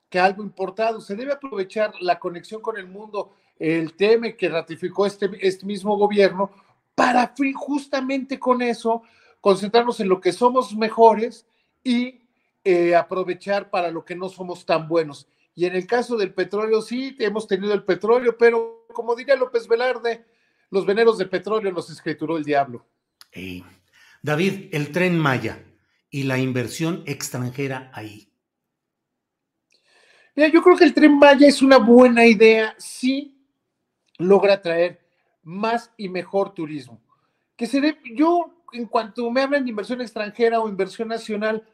que 0.07 0.19
algo 0.19 0.43
importado. 0.43 1.01
Se 1.01 1.15
debe 1.15 1.33
aprovechar 1.33 1.93
la 1.99 2.19
conexión 2.19 2.61
con 2.61 2.77
el 2.77 2.85
mundo, 2.85 3.33
el 3.57 3.95
tema 3.95 4.31
que 4.33 4.49
ratificó 4.49 5.07
este, 5.07 5.31
este 5.41 5.65
mismo 5.65 5.97
gobierno, 5.97 6.51
para 6.93 7.33
justamente 7.55 8.37
con 8.37 8.61
eso 8.61 9.01
concentrarnos 9.39 9.99
en 9.99 10.09
lo 10.09 10.21
que 10.21 10.31
somos 10.31 10.75
mejores 10.75 11.47
y 11.83 12.20
eh, 12.63 12.95
aprovechar 12.95 13.69
para 13.69 13.89
lo 13.91 14.05
que 14.05 14.15
no 14.15 14.29
somos 14.29 14.65
tan 14.65 14.87
buenos. 14.87 15.27
Y 15.55 15.65
en 15.65 15.75
el 15.75 15.85
caso 15.85 16.15
del 16.17 16.33
petróleo, 16.33 16.81
sí, 16.81 17.15
hemos 17.19 17.47
tenido 17.47 17.73
el 17.73 17.83
petróleo, 17.83 18.37
pero 18.37 18.85
como 18.93 19.15
diría 19.15 19.35
López 19.35 19.67
Velarde, 19.67 20.25
los 20.69 20.85
veneros 20.85 21.17
de 21.17 21.25
petróleo 21.25 21.71
los 21.71 21.89
escrituró 21.89 22.37
el 22.37 22.43
diablo. 22.43 22.85
David, 24.21 24.69
el 24.71 24.91
tren 24.91 25.17
Maya 25.17 25.63
y 26.09 26.23
la 26.23 26.37
inversión 26.37 27.03
extranjera 27.05 27.91
ahí. 27.93 28.29
Mira, 30.35 30.49
yo 30.49 30.61
creo 30.61 30.77
que 30.77 30.85
el 30.85 30.93
tren 30.93 31.17
Maya 31.17 31.47
es 31.47 31.61
una 31.61 31.77
buena 31.77 32.25
idea 32.25 32.73
si 32.77 33.37
logra 34.17 34.61
traer 34.61 35.01
más 35.43 35.91
y 35.97 36.07
mejor 36.09 36.53
turismo. 36.53 37.01
Que 37.55 37.67
se 37.67 37.81
dé, 37.81 37.97
yo, 38.15 38.63
en 38.71 38.85
cuanto 38.85 39.29
me 39.29 39.41
hablan 39.41 39.63
de 39.63 39.69
inversión 39.69 40.01
extranjera 40.01 40.59
o 40.59 40.69
inversión 40.69 41.09
nacional, 41.09 41.67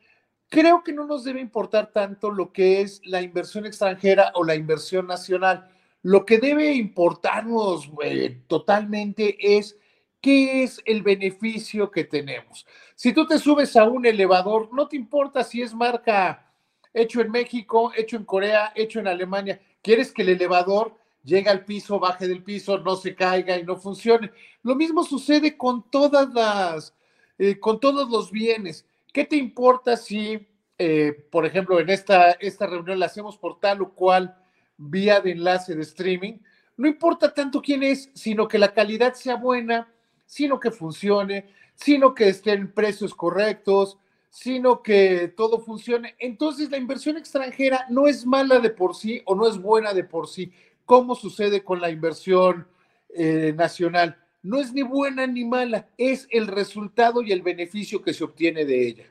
creo 0.49 0.83
que 0.83 0.93
no 0.93 1.05
nos 1.05 1.23
debe 1.23 1.41
importar 1.41 1.91
tanto 1.91 2.31
lo 2.31 2.51
que 2.51 2.81
es 2.81 3.01
la 3.05 3.21
inversión 3.21 3.65
extranjera 3.65 4.31
o 4.35 4.43
la 4.43 4.55
inversión 4.55 5.07
nacional. 5.07 5.69
Lo 6.03 6.25
que 6.25 6.37
debe 6.39 6.73
importarnos 6.73 7.89
eh, 8.03 8.41
totalmente 8.47 9.57
es 9.57 9.77
qué 10.21 10.63
es 10.63 10.81
el 10.85 11.03
beneficio 11.03 11.91
que 11.91 12.03
tenemos. 12.03 12.65
Si 12.95 13.13
tú 13.13 13.27
te 13.27 13.39
subes 13.39 13.75
a 13.75 13.85
un 13.85 14.05
elevador, 14.05 14.73
no 14.73 14.87
te 14.87 14.95
importa 14.95 15.43
si 15.43 15.61
es 15.61 15.73
marca 15.73 16.51
hecho 16.93 17.21
en 17.21 17.31
México, 17.31 17.91
hecho 17.95 18.17
en 18.17 18.25
Corea, 18.25 18.71
hecho 18.75 18.99
en 18.99 19.07
Alemania. 19.07 19.61
Quieres 19.81 20.11
que 20.11 20.23
el 20.23 20.29
elevador 20.29 20.95
llegue 21.23 21.49
al 21.49 21.65
piso, 21.65 21.99
baje 21.99 22.27
del 22.27 22.43
piso, 22.43 22.79
no 22.79 22.95
se 22.95 23.13
caiga 23.13 23.57
y 23.57 23.63
no 23.63 23.75
funcione. 23.75 24.31
Lo 24.63 24.75
mismo 24.75 25.03
sucede 25.03 25.57
con 25.57 25.89
todas 25.91 26.33
las, 26.33 26.93
eh, 27.37 27.59
con 27.59 27.79
todos 27.79 28.09
los 28.09 28.31
bienes. 28.31 28.85
¿Qué 29.17 29.25
te 29.25 29.35
importa 29.35 29.97
si, 29.97 30.47
eh, 30.77 31.25
por 31.31 31.43
ejemplo, 31.43 31.79
en 31.79 31.89
esta, 31.89 32.33
esta 32.33 32.67
reunión 32.67 32.99
la 32.99 33.07
hacemos 33.07 33.35
por 33.35 33.59
tal 33.59 33.81
o 33.81 33.95
cual 33.95 34.37
vía 34.77 35.21
de 35.21 35.31
enlace 35.31 35.73
de 35.73 35.81
streaming? 35.81 36.33
No 36.75 36.87
importa 36.87 37.33
tanto 37.33 37.59
quién 37.59 37.81
es, 37.81 38.11
sino 38.13 38.47
que 38.47 38.59
la 38.59 38.75
calidad 38.75 39.15
sea 39.15 39.35
buena, 39.37 39.91
sino 40.27 40.59
que 40.59 40.69
funcione, 40.69 41.49
sino 41.73 42.13
que 42.13 42.27
estén 42.27 42.71
precios 42.71 43.15
correctos, 43.15 43.97
sino 44.29 44.83
que 44.83 45.33
todo 45.35 45.61
funcione. 45.61 46.13
Entonces 46.19 46.69
la 46.69 46.77
inversión 46.77 47.17
extranjera 47.17 47.87
no 47.89 48.05
es 48.05 48.23
mala 48.23 48.59
de 48.59 48.69
por 48.69 48.95
sí 48.95 49.23
o 49.25 49.33
no 49.33 49.47
es 49.47 49.57
buena 49.57 49.95
de 49.95 50.03
por 50.03 50.27
sí, 50.27 50.51
como 50.85 51.15
sucede 51.15 51.63
con 51.63 51.81
la 51.81 51.89
inversión 51.89 52.67
eh, 53.09 53.51
nacional 53.57 54.26
no 54.43 54.59
es 54.59 54.73
ni 54.73 54.81
buena 54.81 55.27
ni 55.27 55.45
mala, 55.45 55.89
es 55.97 56.27
el 56.31 56.47
resultado 56.47 57.21
y 57.21 57.31
el 57.31 57.41
beneficio 57.41 58.01
que 58.01 58.13
se 58.13 58.23
obtiene 58.23 58.65
de 58.65 58.87
ella. 58.87 59.05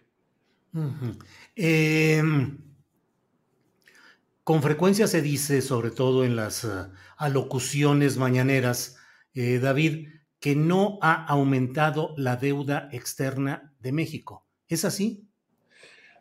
Em, 1.54 2.58
con 4.44 4.62
frecuencia 4.62 5.06
se 5.06 5.22
dice, 5.22 5.62
sobre 5.62 5.90
todo 5.90 6.24
en 6.24 6.36
las 6.36 6.64
eh, 6.64 6.68
alocuciones 7.16 8.16
mañaneras, 8.18 8.98
eh, 9.34 9.58
David, 9.58 10.08
que 10.40 10.54
no 10.54 10.98
ha 11.00 11.24
aumentado 11.26 12.14
la 12.16 12.36
deuda 12.36 12.88
externa 12.92 13.72
de 13.80 13.92
México. 13.92 14.46
¿Es 14.68 14.84
así? 14.84 15.26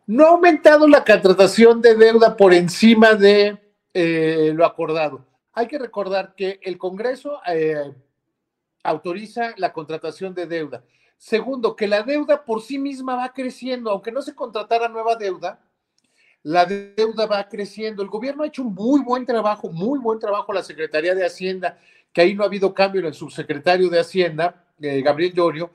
No 0.08 0.26
ha 0.26 0.30
aumentado 0.30 0.88
la 0.88 1.04
contratación 1.04 1.82
de 1.82 1.96
deuda 1.96 2.38
por 2.38 2.54
encima 2.54 3.16
de 3.16 3.58
eh, 3.94 4.52
lo 4.54 4.66
acordado. 4.66 5.26
Hay 5.54 5.68
que 5.68 5.80
recordar 5.80 6.36
que 6.36 6.60
el 6.62 6.78
Congreso 6.78 7.40
autoriza 8.86 9.54
la 9.58 9.74
contratación 9.74 10.34
de 10.34 10.46
deuda. 10.46 10.84
Segundo, 11.18 11.76
que 11.76 11.88
la 11.88 12.04
deuda 12.04 12.46
por 12.46 12.62
sí 12.62 12.78
misma 12.78 13.16
va 13.16 13.34
creciendo, 13.34 13.90
aunque 13.90 14.12
no 14.12 14.22
se 14.22 14.36
contratara 14.36 14.88
nueva 14.88 15.16
deuda, 15.16 15.60
la 16.44 16.66
deuda 16.66 17.26
va 17.26 17.48
creciendo. 17.50 18.04
El 18.04 18.10
gobierno 18.10 18.44
ha 18.44 18.48
hecho 18.48 18.62
un 18.62 18.74
muy 18.74 19.02
buen 19.02 19.26
trabajo, 19.26 19.72
muy 19.72 19.98
buen 19.98 20.20
trabajo 20.20 20.54
la 20.54 20.64
Secretaría 20.64 21.16
de 21.16 21.26
Hacienda, 21.26 21.80
que 22.14 22.22
ahí 22.22 22.36
no 22.36 22.44
ha 22.44 22.48
habido 22.48 22.74
cambio 22.74 23.02
en 23.02 23.08
el 23.08 23.14
subsecretario 23.14 23.90
de 23.90 24.00
Hacienda, 24.00 24.64
eh, 24.80 25.02
Gabriel 25.02 25.34
Llorio, 25.34 25.72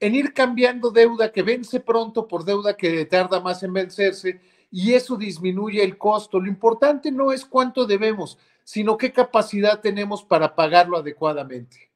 en 0.00 0.14
ir 0.14 0.32
cambiando 0.32 0.90
deuda 0.90 1.30
que 1.30 1.42
vence 1.42 1.80
pronto 1.80 2.26
por 2.26 2.44
deuda 2.44 2.76
que 2.76 3.04
tarda 3.04 3.40
más 3.40 3.62
en 3.62 3.72
vencerse 3.72 4.40
y 4.70 4.94
eso 4.94 5.16
disminuye 5.16 5.84
el 5.84 5.98
costo. 5.98 6.40
Lo 6.40 6.48
importante 6.48 7.12
no 7.12 7.30
es 7.30 7.44
cuánto 7.44 7.84
debemos, 7.86 8.38
sino 8.64 8.96
qué 8.96 9.12
capacidad 9.12 9.80
tenemos 9.80 10.24
para 10.24 10.54
pagarlo 10.54 10.96
adecuadamente. 10.96 11.93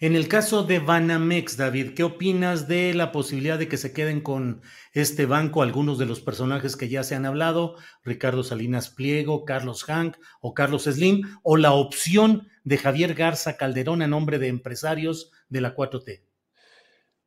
En 0.00 0.16
el 0.16 0.26
caso 0.26 0.64
de 0.64 0.80
Banamex, 0.80 1.56
David, 1.56 1.94
¿qué 1.94 2.02
opinas 2.02 2.66
de 2.66 2.92
la 2.94 3.12
posibilidad 3.12 3.58
de 3.58 3.68
que 3.68 3.76
se 3.76 3.92
queden 3.92 4.20
con 4.20 4.60
este 4.92 5.24
banco 5.24 5.62
algunos 5.62 5.98
de 5.98 6.06
los 6.06 6.20
personajes 6.20 6.76
que 6.76 6.88
ya 6.88 7.04
se 7.04 7.14
han 7.14 7.24
hablado, 7.24 7.76
Ricardo 8.02 8.42
Salinas 8.42 8.90
Pliego, 8.90 9.44
Carlos 9.44 9.84
Hank 9.84 10.16
o 10.40 10.52
Carlos 10.52 10.84
Slim, 10.84 11.22
o 11.42 11.56
la 11.56 11.72
opción 11.72 12.48
de 12.64 12.76
Javier 12.76 13.14
Garza 13.14 13.56
Calderón 13.56 14.02
a 14.02 14.08
nombre 14.08 14.38
de 14.38 14.48
empresarios 14.48 15.30
de 15.48 15.60
la 15.60 15.76
4T? 15.76 16.22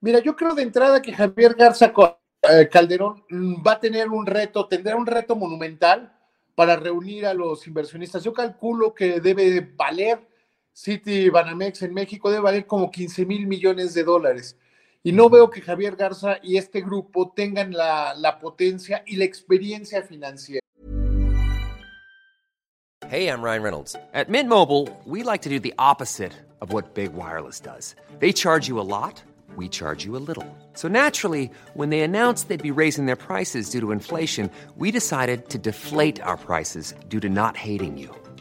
Mira, 0.01 0.19
yo 0.19 0.35
creo 0.35 0.53
de 0.55 0.63
entrada 0.63 1.01
que 1.01 1.13
Javier 1.13 1.55
Garza 1.55 1.93
eh, 2.41 2.67
Calderón 2.69 3.23
mm, 3.29 3.65
va 3.65 3.73
a 3.73 3.79
tener 3.79 4.09
un 4.09 4.25
reto, 4.25 4.67
tendrá 4.67 4.95
un 4.95 5.05
reto 5.05 5.35
monumental 5.35 6.13
para 6.53 6.75
reunir 6.75 7.25
a 7.25 7.33
los 7.33 7.65
inversionistas. 7.65 8.23
Yo 8.23 8.33
calculo 8.33 8.93
que 8.93 9.21
debe 9.21 9.61
valer 9.75 10.26
City 10.77 11.27
Banamex 11.31 11.81
en 11.81 11.91
México 11.91 12.29
debe 12.29 12.43
valer 12.43 12.67
como 12.67 12.91
15 12.91 13.25
mil 13.25 13.47
millones 13.47 13.95
de 13.95 14.03
dólares. 14.03 14.55
Y 15.01 15.11
no 15.11 15.27
veo 15.27 15.49
que 15.49 15.59
Javier 15.59 15.95
Garza 15.95 16.37
y 16.43 16.57
este 16.57 16.81
grupo 16.81 17.33
tengan 17.35 17.71
la, 17.71 18.13
la 18.15 18.37
potencia 18.37 19.01
y 19.07 19.15
la 19.15 19.25
experiencia 19.25 20.03
financiera. 20.03 20.61
Hey, 23.09 23.27
I'm 23.27 23.41
Ryan 23.41 23.63
Reynolds. 23.63 23.95
At 24.13 24.29
Mint 24.29 24.49
Mobile, 24.49 24.87
we 25.03 25.23
like 25.23 25.41
to 25.43 25.49
do 25.49 25.59
the 25.59 25.73
opposite 25.79 26.33
of 26.61 26.71
what 26.71 26.93
Big 26.93 27.11
Wireless 27.13 27.59
does. 27.59 27.95
They 28.19 28.31
charge 28.31 28.67
you 28.67 28.79
a 28.79 28.85
lot, 28.85 29.23
we 29.55 29.67
charge 29.67 30.05
you 30.05 30.15
a 30.15 30.21
little. 30.21 30.45
So 30.73 30.87
naturally, 30.87 31.49
when 31.73 31.89
they 31.89 32.01
announced 32.01 32.49
they'd 32.49 32.61
be 32.61 32.69
raising 32.69 33.07
their 33.07 33.15
prices 33.15 33.71
due 33.71 33.79
to 33.81 33.91
inflation, 33.91 34.51
we 34.75 34.91
decided 34.91 35.49
to 35.49 35.57
deflate 35.57 36.21
our 36.21 36.37
prices 36.37 36.93
due 37.07 37.19
to 37.19 37.29
not 37.29 37.57
hating 37.57 37.97
you. 37.97 38.13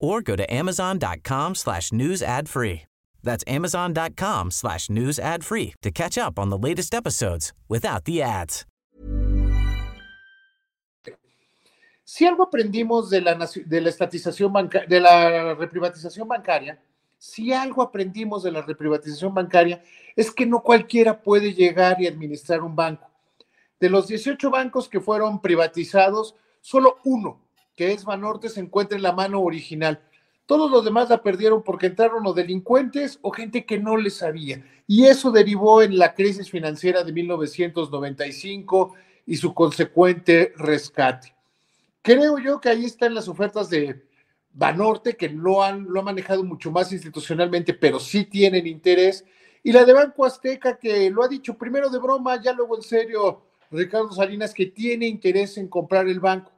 or 0.00 0.22
go 0.22 0.36
to 0.36 0.52
amazon.com 0.52 1.54
slash 1.54 1.92
news 1.92 2.22
ad 2.22 2.48
free. 2.48 2.82
That's 3.22 3.44
amazon.com 3.46 4.50
slash 4.50 4.90
news 4.90 5.18
ad 5.18 5.44
free 5.44 5.74
to 5.82 5.90
catch 5.90 6.18
up 6.18 6.38
on 6.38 6.50
the 6.50 6.58
latest 6.58 6.94
episodes 6.94 7.52
without 7.68 8.04
the 8.04 8.22
ads. 8.22 8.66
Si 12.06 12.26
algo 12.26 12.42
aprendimos 12.42 13.08
de 13.08 13.22
la, 13.22 13.34
de 13.34 13.80
la 13.80 13.88
estatización 13.88 14.52
de 14.86 15.00
la 15.00 15.54
reprivatización 15.54 16.28
bancaria, 16.28 16.78
si 17.18 17.54
algo 17.54 17.82
aprendimos 17.82 18.42
de 18.42 18.52
la 18.52 18.60
reprivatización 18.60 19.32
bancaria, 19.32 19.82
es 20.14 20.30
que 20.30 20.44
no 20.44 20.62
cualquiera 20.62 21.22
puede 21.22 21.54
llegar 21.54 22.00
y 22.02 22.06
administrar 22.06 22.60
un 22.60 22.76
banco. 22.76 23.08
De 23.80 23.88
los 23.88 24.06
18 24.06 24.50
bancos 24.50 24.86
que 24.86 25.00
fueron 25.00 25.40
privatizados, 25.40 26.36
solo 26.60 26.98
uno, 27.04 27.40
que 27.76 27.92
es 27.92 28.04
Banorte, 28.04 28.48
se 28.48 28.60
encuentra 28.60 28.96
en 28.96 29.02
la 29.02 29.12
mano 29.12 29.40
original. 29.40 30.00
Todos 30.46 30.70
los 30.70 30.84
demás 30.84 31.08
la 31.08 31.22
perdieron 31.22 31.62
porque 31.62 31.86
entraron 31.86 32.26
o 32.26 32.34
delincuentes 32.34 33.18
o 33.22 33.30
gente 33.30 33.64
que 33.64 33.78
no 33.78 33.96
les 33.96 34.18
sabía. 34.18 34.62
Y 34.86 35.06
eso 35.06 35.30
derivó 35.30 35.82
en 35.82 35.98
la 35.98 36.14
crisis 36.14 36.50
financiera 36.50 37.02
de 37.02 37.12
1995 37.12 38.94
y 39.26 39.36
su 39.36 39.54
consecuente 39.54 40.52
rescate. 40.56 41.34
Creo 42.02 42.38
yo 42.38 42.60
que 42.60 42.68
ahí 42.68 42.84
están 42.84 43.14
las 43.14 43.28
ofertas 43.28 43.70
de 43.70 44.04
Banorte, 44.52 45.16
que 45.16 45.30
lo 45.30 45.62
han, 45.62 45.86
lo 45.88 46.02
manejado 46.02 46.44
mucho 46.44 46.70
más 46.70 46.92
institucionalmente, 46.92 47.72
pero 47.72 47.98
sí 47.98 48.26
tienen 48.26 48.66
interés. 48.66 49.24
Y 49.62 49.72
la 49.72 49.84
de 49.84 49.94
Banco 49.94 50.26
Azteca, 50.26 50.76
que 50.76 51.10
lo 51.10 51.24
ha 51.24 51.28
dicho 51.28 51.56
primero 51.56 51.88
de 51.88 51.98
broma, 51.98 52.40
ya 52.40 52.52
luego 52.52 52.76
en 52.76 52.82
serio, 52.82 53.46
Ricardo 53.70 54.12
Salinas, 54.12 54.52
que 54.52 54.66
tiene 54.66 55.08
interés 55.08 55.56
en 55.56 55.68
comprar 55.68 56.06
el 56.06 56.20
banco. 56.20 56.52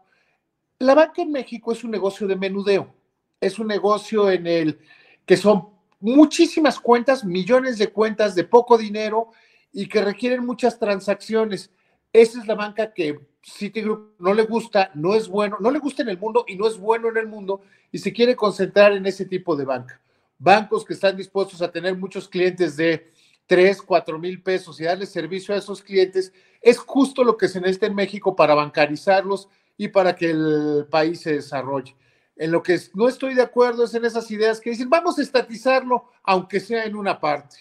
La 0.78 0.95
banca 0.95 1.23
en 1.23 1.33
México 1.33 1.73
es 1.73 1.85
un 1.85 1.90
negocio 1.90 2.26
de 2.26 2.37
menudeo, 2.37 2.95
es 3.40 3.59
un 3.59 3.66
negocio 3.66 4.30
en 4.30 4.47
el 4.47 4.78
que 5.25 5.38
son 5.38 5.71
muchísimas 6.00 6.78
cuentas, 6.78 7.25
millones 7.25 7.78
de 7.78 7.88
cuentas 7.88 8.35
de 8.35 8.45
poco 8.45 8.76
dinero 8.76 9.30
y 9.73 9.88
que 9.88 10.02
requieren 10.02 10.45
muchas 10.45 10.78
transacciones. 10.78 11.71
Esa 12.12 12.40
es 12.40 12.47
la 12.47 12.54
banca 12.56 12.92
que 12.92 13.18
Citigroup 13.42 14.16
no 14.18 14.35
le 14.35 14.42
gusta, 14.42 14.90
no 14.95 15.14
es 15.14 15.28
bueno, 15.28 15.56
no 15.61 15.71
le 15.71 15.78
gusta 15.78 16.02
en 16.02 16.11
el 16.11 16.18
mundo 16.18 16.45
y 16.47 16.56
no 16.56 16.66
es 16.66 16.78
bueno 16.78 17.09
en 17.09 17.16
el 17.16 17.26
mundo 17.26 17.62
y 17.90 17.97
se 17.97 18.12
quiere 18.12 18.37
concentrar 18.37 18.92
en 18.92 19.06
ese 19.06 19.25
tipo 19.25 19.56
de 19.56 19.64
banca. 19.64 19.99
Bancos 20.38 20.85
que 20.85 20.92
están 20.92 21.16
dispuestos 21.16 21.62
a 21.62 21.73
tener 21.73 21.97
muchos 21.97 22.28
clientes 22.28 22.76
de 22.76 23.11
3, 23.47 23.80
4 23.80 24.18
mil 24.18 24.42
pesos 24.42 24.78
y 24.78 24.85
darle 24.85 25.06
servicio 25.06 25.54
a 25.54 25.59
esos 25.59 25.80
clientes, 25.80 26.35
es 26.61 26.76
justo 26.76 27.25
lo 27.25 27.38
que 27.38 27.49
se 27.49 27.62
necesita 27.62 27.87
en 27.87 27.95
México 27.95 28.37
para 28.37 28.54
bancarizarlos 28.54 29.49
y 29.76 29.88
para 29.88 30.14
que 30.14 30.30
el 30.30 30.87
país 30.90 31.21
se 31.21 31.35
desarrolle. 31.35 31.95
En 32.37 32.52
lo 32.52 32.62
que 32.62 32.78
no 32.95 33.09
estoy 33.09 33.35
de 33.35 33.42
acuerdo 33.42 33.85
es 33.85 33.95
en 33.95 34.04
esas 34.04 34.30
ideas 34.30 34.61
que 34.61 34.71
dicen, 34.71 34.90
vamos 34.90 35.18
a 35.18 35.23
estatizarlo, 35.23 36.11
aunque 36.23 36.61
sea 36.61 36.85
en 36.85 36.97
una 36.97 37.18
parte. 37.18 37.56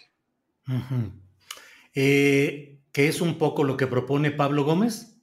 eh, 1.94 2.80
¿Qué 2.92 3.08
es 3.08 3.22
un 3.22 3.38
poco 3.38 3.64
lo 3.64 3.78
que 3.78 3.88
propone 3.88 4.32
Pablo 4.32 4.64
Gómez? 4.64 5.16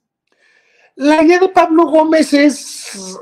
La 0.95 1.23
idea 1.23 1.39
de 1.39 1.49
Pablo 1.49 1.85
Gómez 1.85 2.33
es, 2.33 3.19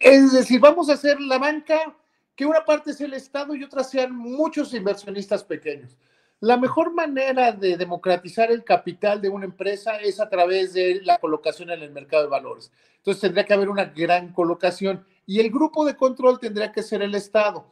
es 0.00 0.32
decir, 0.32 0.60
vamos 0.60 0.90
a 0.90 0.94
hacer 0.94 1.18
la 1.20 1.38
banca, 1.38 1.96
que 2.34 2.44
una 2.44 2.62
parte 2.64 2.92
sea 2.92 3.06
el 3.06 3.14
Estado 3.14 3.54
y 3.54 3.64
otra 3.64 3.82
sean 3.82 4.14
muchos 4.14 4.74
inversionistas 4.74 5.42
pequeños. 5.42 5.96
La 6.40 6.58
mejor 6.58 6.92
manera 6.92 7.52
de 7.52 7.76
democratizar 7.78 8.50
el 8.50 8.62
capital 8.62 9.22
de 9.22 9.30
una 9.30 9.46
empresa 9.46 9.96
es 9.96 10.20
a 10.20 10.28
través 10.28 10.74
de 10.74 11.00
la 11.02 11.18
colocación 11.18 11.70
en 11.70 11.82
el 11.82 11.90
mercado 11.90 12.24
de 12.24 12.28
valores. 12.28 12.70
Entonces 12.98 13.22
tendría 13.22 13.44
que 13.44 13.54
haber 13.54 13.70
una 13.70 13.86
gran 13.86 14.32
colocación 14.32 15.06
y 15.24 15.40
el 15.40 15.50
grupo 15.50 15.84
de 15.84 15.96
control 15.96 16.38
tendría 16.38 16.72
que 16.72 16.82
ser 16.82 17.02
el 17.02 17.14
Estado. 17.14 17.66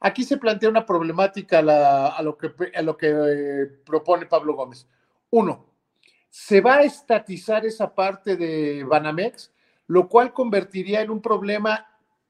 Aquí 0.00 0.24
se 0.24 0.36
plantea 0.36 0.68
una 0.68 0.86
problemática 0.86 1.58
a, 1.58 2.22
lo 2.22 2.36
que 2.36 2.52
eh, 3.08 3.66
propone 3.84 4.26
Pablo 4.26 4.54
Gómez. 4.54 4.86
Uno, 5.30 5.66
se 6.28 6.60
va 6.60 6.76
a 6.76 6.82
estatizar 6.82 7.64
esa 7.66 7.94
parte 7.94 8.36
de 8.36 8.84
Banamex, 8.84 9.52
lo 9.86 10.08
cual 10.08 10.32
convertiría 10.32 11.02
en 11.02 11.10
un 11.10 11.22
problema 11.22 11.87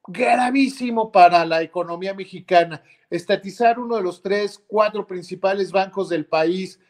gravísimo 0.08 1.12
para 1.12 1.44
la 1.44 1.62
economía 1.62 2.14
mexicana. 2.14 2.82
Estatizar 3.10 3.78
uno 3.78 3.96
de 3.96 4.02
los 4.02 4.22
tres, 4.22 4.62
cuatro 4.66 5.06
principales 5.06 5.70
bancos 5.70 6.08
del 6.08 6.26
país, 6.26 6.80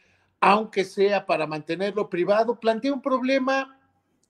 aunque 0.40 0.84
sea 0.84 1.26
para 1.26 1.46
mantenerlo 1.46 2.08
privado, 2.08 2.58
plantea 2.58 2.92
un 2.92 3.02
problema 3.02 3.76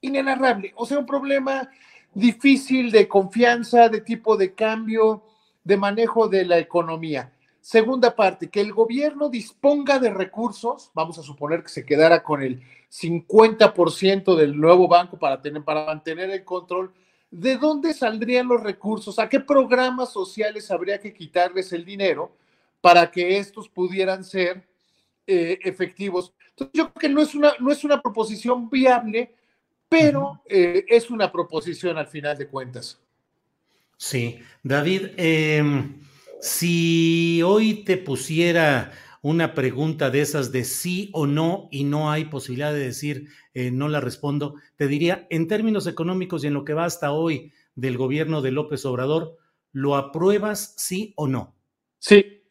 inenarrable, 0.01 0.73
o 0.75 0.87
sea, 0.87 0.99
un 0.99 1.07
problema 1.07 1.69
difícil 2.15 2.91
de 2.91 3.07
confianza, 3.07 3.89
de 3.89 4.01
tipo 4.01 4.37
de 4.37 4.55
cambio, 4.55 5.25
de 5.63 5.77
manejo 5.77 6.29
de 6.29 6.47
la 6.47 6.59
economía. 6.59 7.33
Segunda 7.61 8.17
parte, 8.17 8.49
que 8.49 8.63
el 8.63 8.73
gobierno 8.73 9.29
disponga 9.29 9.99
de 9.99 10.11
recursos, 10.11 10.91
vamos 10.95 11.19
a 11.19 11.23
suponer 11.23 11.63
que 11.63 11.69
se 11.69 11.85
quedara 11.85 12.23
con 12.23 12.43
el 12.43 12.63
50% 12.91 14.35
del 14.37 14.59
nuevo 14.59 14.89
banco 14.89 15.19
para, 15.19 15.43
tener, 15.43 15.63
para 15.63 15.85
mantener 15.85 16.31
el 16.31 16.45
control, 16.45 16.95
¿de 17.31 17.57
dónde 17.57 17.95
saldrían 17.95 18.49
los 18.49 18.63
recursos? 18.63 19.19
¿A 19.19 19.29
qué 19.29 19.41
programas 19.41 20.13
sociales 20.13 20.71
habría 20.71 21.01
que 21.01 21.13
quitarles 21.13 21.73
el 21.73 21.85
dinero 21.85 22.37
para 22.81 23.11
que 23.11 23.39
estos 23.39 23.69
pudieran 23.69 24.25
ser 24.25 24.67
eh, 25.27 25.59
efectivos? 25.63 26.33
Entonces, 26.51 26.73
yo 26.75 26.93
creo 26.93 27.01
que 27.01 27.09
no 27.09 27.23
es 27.23 27.35
una, 27.35 27.53
no 27.61 27.71
es 27.71 27.85
una 27.85 28.01
proposición 28.01 28.69
viable, 28.69 29.35
pero 29.89 30.43
eh, 30.47 30.85
es 30.89 31.11
una 31.11 31.31
proposición 31.31 31.99
al 31.99 32.07
final 32.07 32.37
de 32.37 32.49
cuentas. 32.49 33.01
Sí, 33.97 34.41
David, 34.63 35.09
eh, 35.17 35.63
si 36.41 37.43
hoy 37.43 37.83
te 37.85 37.97
pusiera 37.97 38.93
una 39.23 39.55
pregunta 39.55 40.11
de 40.11 40.21
esas 40.21 40.53
de 40.53 40.65
sí 40.65 41.11
o 41.13 41.27
no 41.27 41.69
y 41.71 41.85
no 41.85 42.11
hay 42.11 42.27
posibilidad 42.27 42.73
de 42.73 42.81
decir 42.81 43.29
eh, 43.55 43.71
no 43.71 43.89
la 43.89 44.01
respondo, 44.01 44.55
te 44.77 44.87
diría, 44.87 45.27
en 45.31 45.49
términos 45.49 45.87
económicos 45.87 46.45
y 46.45 46.47
en 46.47 46.55
lo 46.55 46.65
que 46.65 46.75
va 46.75 46.85
hasta 46.85 47.13
hoy 47.13 47.53
del 47.75 47.97
gobierno 47.97 48.43
de 48.43 48.53
López 48.53 48.85
Obrador, 48.85 49.37
¿lo 49.73 49.97
apruebas 49.97 50.75
sí 50.77 51.13
o 51.17 51.29
no? 51.29 51.57
Sí. 51.99 52.43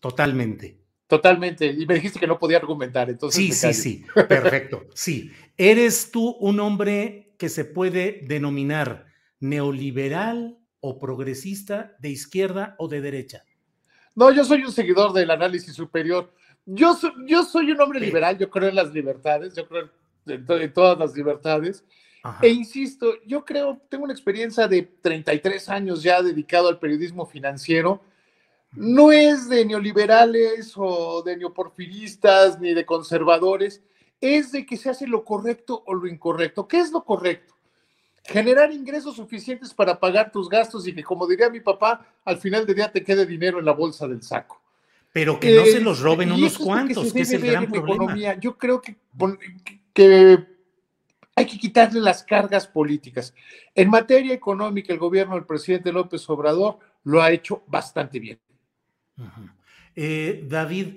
Totalmente. 0.00 0.78
Totalmente. 1.06 1.66
Y 1.66 1.86
me 1.86 1.94
dijiste 1.94 2.18
que 2.18 2.26
no 2.26 2.38
podía 2.38 2.58
argumentar, 2.58 3.08
entonces. 3.10 3.42
Sí, 3.42 3.52
sí, 3.52 3.74
sí. 3.74 4.04
Perfecto. 4.28 4.86
Sí. 4.94 5.30
¿Eres 5.56 6.10
tú 6.10 6.30
un 6.40 6.60
hombre 6.60 7.34
que 7.38 7.48
se 7.48 7.64
puede 7.64 8.24
denominar 8.26 9.06
neoliberal 9.40 10.58
o 10.80 10.98
progresista 10.98 11.96
de 12.00 12.10
izquierda 12.10 12.74
o 12.78 12.88
de 12.88 13.00
derecha? 13.00 13.44
No, 14.14 14.30
yo 14.30 14.44
soy 14.44 14.62
un 14.62 14.72
seguidor 14.72 15.12
del 15.12 15.30
análisis 15.30 15.74
superior. 15.74 16.30
Yo, 16.66 16.94
so, 16.94 17.12
yo 17.26 17.42
soy 17.42 17.72
un 17.72 17.80
hombre 17.80 18.00
liberal, 18.00 18.38
yo 18.38 18.48
creo 18.48 18.68
en 18.68 18.76
las 18.76 18.92
libertades, 18.92 19.54
yo 19.54 19.66
creo 19.66 19.90
en, 20.26 20.46
to 20.46 20.56
en 20.56 20.72
todas 20.72 20.98
las 20.98 21.14
libertades. 21.14 21.84
Ajá. 22.22 22.38
E 22.42 22.48
insisto, 22.48 23.12
yo 23.26 23.44
creo, 23.44 23.80
tengo 23.88 24.04
una 24.04 24.12
experiencia 24.12 24.66
de 24.66 24.82
33 24.82 25.68
años 25.68 26.02
ya 26.02 26.22
dedicado 26.22 26.68
al 26.68 26.78
periodismo 26.78 27.26
financiero. 27.26 28.00
No 28.72 29.12
es 29.12 29.48
de 29.48 29.64
neoliberales 29.64 30.72
o 30.76 31.22
de 31.22 31.36
neoporfiristas 31.36 32.58
ni 32.58 32.74
de 32.74 32.86
conservadores, 32.86 33.82
es 34.20 34.52
de 34.52 34.64
que 34.64 34.76
se 34.76 34.90
hace 34.90 35.06
lo 35.06 35.24
correcto 35.24 35.82
o 35.86 35.94
lo 35.94 36.06
incorrecto. 36.06 36.66
¿Qué 36.66 36.80
es 36.80 36.90
lo 36.90 37.04
correcto? 37.04 37.54
Generar 38.24 38.72
ingresos 38.72 39.16
suficientes 39.16 39.74
para 39.74 39.98
pagar 40.00 40.32
tus 40.32 40.48
gastos 40.48 40.86
y 40.88 40.94
que, 40.94 41.02
como 41.02 41.26
diría 41.26 41.50
mi 41.50 41.60
papá, 41.60 42.06
al 42.24 42.38
final 42.38 42.66
del 42.66 42.76
día 42.76 42.90
te 42.90 43.04
quede 43.04 43.26
dinero 43.26 43.58
en 43.58 43.64
la 43.64 43.72
bolsa 43.72 44.08
del 44.08 44.22
saco. 44.22 44.60
Pero 45.12 45.38
que 45.38 45.54
no 45.54 45.62
eh, 45.62 45.70
se 45.70 45.80
los 45.80 46.00
roben 46.00 46.32
unos 46.32 46.58
cuantos, 46.58 47.08
que, 47.08 47.12
que 47.12 47.20
es 47.20 47.32
el 47.32 47.42
gran 47.46 47.70
problema. 47.70 48.04
Economía. 48.04 48.34
Yo 48.40 48.58
creo 48.58 48.80
que, 48.80 48.96
que 49.92 50.44
hay 51.36 51.46
que 51.46 51.58
quitarle 51.58 52.00
las 52.00 52.24
cargas 52.24 52.66
políticas. 52.66 53.32
En 53.74 53.90
materia 53.90 54.34
económica, 54.34 54.92
el 54.92 54.98
gobierno 54.98 55.34
del 55.34 55.44
presidente 55.44 55.92
López 55.92 56.28
Obrador 56.28 56.78
lo 57.04 57.22
ha 57.22 57.30
hecho 57.30 57.62
bastante 57.66 58.18
bien. 58.18 58.40
Uh 59.16 59.22
-huh. 59.22 59.52
eh, 59.94 60.44
David, 60.48 60.96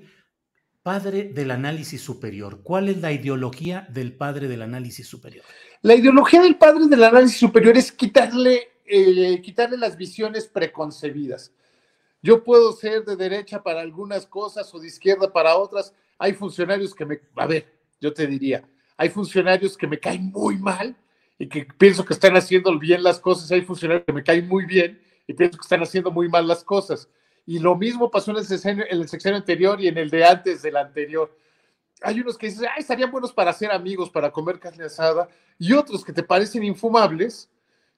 padre 0.82 1.24
del 1.24 1.50
análisis 1.50 2.00
superior, 2.00 2.62
¿cuál 2.62 2.88
es 2.88 2.98
la 2.98 3.12
ideología 3.12 3.86
del 3.90 4.12
padre 4.12 4.48
del 4.48 4.62
análisis 4.62 5.06
superior? 5.06 5.44
La 5.82 5.94
ideología 5.94 6.42
del 6.42 6.56
padre 6.56 6.86
del 6.86 7.04
análisis 7.04 7.38
superior 7.38 7.76
es 7.76 7.92
quitarle, 7.92 8.68
eh, 8.86 9.40
quitarle 9.42 9.76
las 9.76 9.96
visiones 9.96 10.46
preconcebidas. 10.46 11.52
Yo 12.22 12.42
puedo 12.42 12.72
ser 12.72 13.04
de 13.04 13.16
derecha 13.16 13.62
para 13.62 13.80
algunas 13.80 14.26
cosas 14.26 14.74
o 14.74 14.80
de 14.80 14.88
izquierda 14.88 15.32
para 15.32 15.56
otras. 15.56 15.94
Hay 16.18 16.32
funcionarios 16.32 16.94
que 16.94 17.06
me... 17.06 17.20
A 17.36 17.46
ver, 17.46 17.72
yo 18.00 18.12
te 18.12 18.26
diría, 18.26 18.68
hay 18.96 19.08
funcionarios 19.10 19.76
que 19.76 19.86
me 19.86 20.00
caen 20.00 20.32
muy 20.32 20.58
mal 20.58 20.96
y 21.38 21.48
que 21.48 21.64
pienso 21.64 22.04
que 22.04 22.14
están 22.14 22.36
haciendo 22.36 22.76
bien 22.78 23.02
las 23.02 23.20
cosas, 23.20 23.50
hay 23.52 23.62
funcionarios 23.62 24.04
que 24.04 24.12
me 24.12 24.24
caen 24.24 24.48
muy 24.48 24.66
bien 24.66 25.00
y 25.26 25.34
pienso 25.34 25.56
que 25.56 25.62
están 25.62 25.82
haciendo 25.82 26.10
muy 26.10 26.28
mal 26.28 26.48
las 26.48 26.64
cosas. 26.64 27.08
Y 27.48 27.60
lo 27.60 27.74
mismo 27.76 28.10
pasó 28.10 28.30
en 28.32 28.36
el 28.36 28.44
sexenio, 28.44 28.84
en 28.86 29.00
el 29.00 29.08
sexenio 29.08 29.38
anterior 29.38 29.80
y 29.80 29.88
en 29.88 29.96
el 29.96 30.10
de 30.10 30.22
antes 30.22 30.60
del 30.60 30.76
anterior. 30.76 31.34
Hay 32.02 32.20
unos 32.20 32.36
que 32.36 32.48
dicen, 32.48 32.66
ah, 32.66 32.74
estarían 32.76 33.10
buenos 33.10 33.32
para 33.32 33.54
ser 33.54 33.72
amigos, 33.72 34.10
para 34.10 34.30
comer 34.30 34.60
carne 34.60 34.84
asada, 34.84 35.30
y 35.58 35.72
otros 35.72 36.04
que 36.04 36.12
te 36.12 36.22
parecen 36.22 36.62
infumables, 36.62 37.48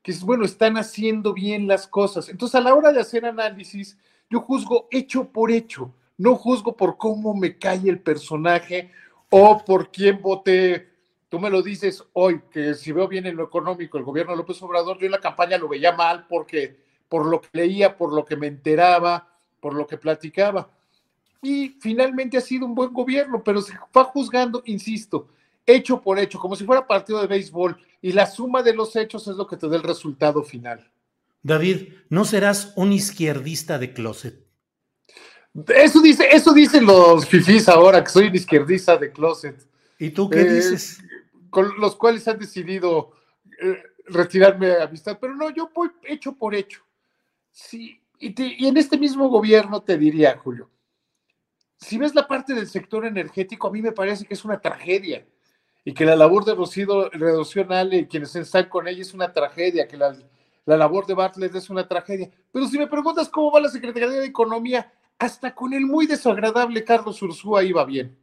que 0.05 0.13
dices, 0.13 0.25
bueno, 0.25 0.45
están 0.45 0.77
haciendo 0.77 1.35
bien 1.35 1.67
las 1.67 1.89
cosas. 1.89 2.29
Entonces, 2.29 2.55
a 2.55 2.61
la 2.61 2.73
hora 2.73 2.93
de 2.93 3.01
hacer 3.01 3.27
análisis, 3.27 3.99
yo 4.31 4.39
juzgo 4.39 4.87
hecho 4.89 5.33
por 5.33 5.51
hecho, 5.51 5.93
no 6.17 6.37
juzgo 6.37 6.77
por 6.77 6.97
cómo 6.97 7.35
me 7.35 7.59
cae 7.59 7.91
el 7.91 7.99
personaje 7.99 8.93
o 9.31 9.65
por 9.65 9.91
quién 9.91 10.23
voté. 10.23 10.91
Tú 11.29 11.41
me 11.41 11.51
lo 11.51 11.61
dices 11.61 12.05
hoy, 12.13 12.41
que 12.53 12.75
si 12.75 12.93
veo 12.93 13.09
bien 13.09 13.27
en 13.27 13.35
lo 13.35 13.47
económico 13.47 13.99
el 13.99 14.05
gobierno 14.05 14.31
de 14.31 14.39
López 14.39 14.63
Obrador, 14.63 14.97
yo 15.01 15.07
en 15.07 15.13
la 15.13 15.19
campaña 15.19 15.59
lo 15.59 15.67
veía 15.67 15.91
mal 15.91 16.29
porque 16.29 16.79
por 17.09 17.27
lo 17.27 17.41
que 17.41 17.49
leía, 17.51 17.97
por 17.97 18.13
lo 18.13 18.25
que 18.25 18.37
me 18.37 18.47
enteraba, 18.47 19.30
por 19.61 19.75
lo 19.75 19.87
que 19.87 19.99
platicaba. 19.99 20.71
Y 21.43 21.77
finalmente 21.81 22.37
ha 22.37 22.41
sido 22.41 22.67
un 22.67 22.75
buen 22.75 22.93
gobierno, 22.93 23.43
pero 23.43 23.63
se 23.63 23.75
va 23.97 24.05
juzgando, 24.05 24.63
insisto, 24.67 25.29
hecho 25.65 26.01
por 26.01 26.19
hecho, 26.19 26.39
como 26.39 26.57
si 26.57 26.65
fuera 26.65 26.87
partido 26.87 27.21
de 27.21 27.27
béisbol, 27.27 27.79
y 28.03 28.13
la 28.13 28.27
suma 28.27 28.63
de 28.63 28.75
los 28.75 28.97
hechos 28.97 29.27
es 29.29 29.37
lo 29.37 29.47
que 29.47 29.57
te 29.57 29.69
da 29.69 29.77
el 29.77 29.83
resultado 29.83 30.43
final. 30.43 30.91
David, 31.43 31.95
¿no 32.09 32.25
serás 32.25 32.73
un 32.77 32.93
izquierdista 32.93 33.79
de 33.79 33.93
closet? 33.93 34.47
Eso, 35.69 36.01
dice, 36.01 36.29
eso 36.31 36.53
dicen 36.53 36.85
los 36.85 37.27
fifís 37.27 37.69
ahora, 37.69 38.05
que 38.05 38.11
soy 38.11 38.29
un 38.29 38.35
izquierdista 38.35 38.97
de 38.97 39.11
closet. 39.11 39.67
¿Y 39.99 40.11
tú 40.11 40.31
qué 40.31 40.43
eh, 40.43 40.53
dices? 40.55 41.03
Con 41.49 41.79
los 41.79 41.97
cuales 41.97 42.27
han 42.29 42.39
decidido 42.39 43.13
eh, 43.61 43.83
retirarme 44.07 44.69
de 44.69 44.83
amistad, 44.83 45.19
pero 45.21 45.35
no, 45.35 45.51
yo 45.51 45.71
voy 45.75 45.91
hecho 46.05 46.33
por 46.33 46.55
hecho. 46.55 46.83
Sí, 47.51 48.00
y, 48.21 48.65
y 48.65 48.69
en 48.69 48.77
este 48.77 48.97
mismo 48.97 49.29
gobierno 49.29 49.83
te 49.83 49.99
diría, 49.99 50.39
Julio, 50.39 50.71
si 51.81 51.99
ves 51.99 52.15
la 52.15 52.29
parte 52.29 52.55
del 52.55 52.69
sector 52.69 53.07
energético, 53.07 53.69
a 53.69 53.73
mí 53.73 53.81
me 53.83 53.93
parece 53.93 54.27
que 54.27 54.35
es 54.35 54.45
una 54.45 54.61
tragedia 54.61 55.27
y 55.85 55.95
que 55.95 56.05
la 56.05 56.15
labor 56.15 56.45
de 56.45 56.55
Rocío 56.55 57.09
Reducción 57.11 57.69
y 57.93 58.07
quienes 58.07 58.37
están 58.37 58.69
con 58.69 58.87
ella 58.87 59.01
es 59.01 59.15
una 59.15 59.33
tragedia, 59.33 59.89
que 59.89 59.97
la, 59.97 60.15
la, 60.67 60.77
labor 60.77 61.07
de 61.07 61.15
Bartlett 61.15 61.55
es 61.55 61.71
una 61.71 61.89
tragedia. 61.89 62.31
Pero 62.53 62.67
si 62.67 62.79
me 62.79 62.87
preguntas 62.87 63.29
cómo 63.29 63.51
va 63.51 63.61
la 63.61 63.69
Secretaría 63.69 64.09
de 64.09 64.27
Economía, 64.27 64.93
hasta 65.19 65.55
con 65.55 65.73
el 65.73 65.87
muy 65.87 66.07
desagradable 66.07 66.85
Carlos 66.85 67.21
Ursúa 67.23 67.65
iba 67.65 67.85
bien. 67.85 68.19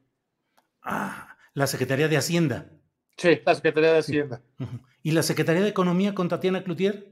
Ah, 0.84 1.36
la 1.54 1.68
Secretaría 1.68 2.08
de 2.08 2.18
Hacienda. 2.18 2.70
Sí, 3.18 3.40
la 3.44 3.56
Secretaría 3.56 3.94
de 3.94 4.00
Hacienda. 4.00 4.42
¿Y 5.02 5.12
la 5.12 5.24
Secretaría 5.24 5.64
de 5.64 5.70
Economía 5.70 6.14
con 6.14 6.30
Tatiana 6.30 6.64
Cloutier? 6.64 7.12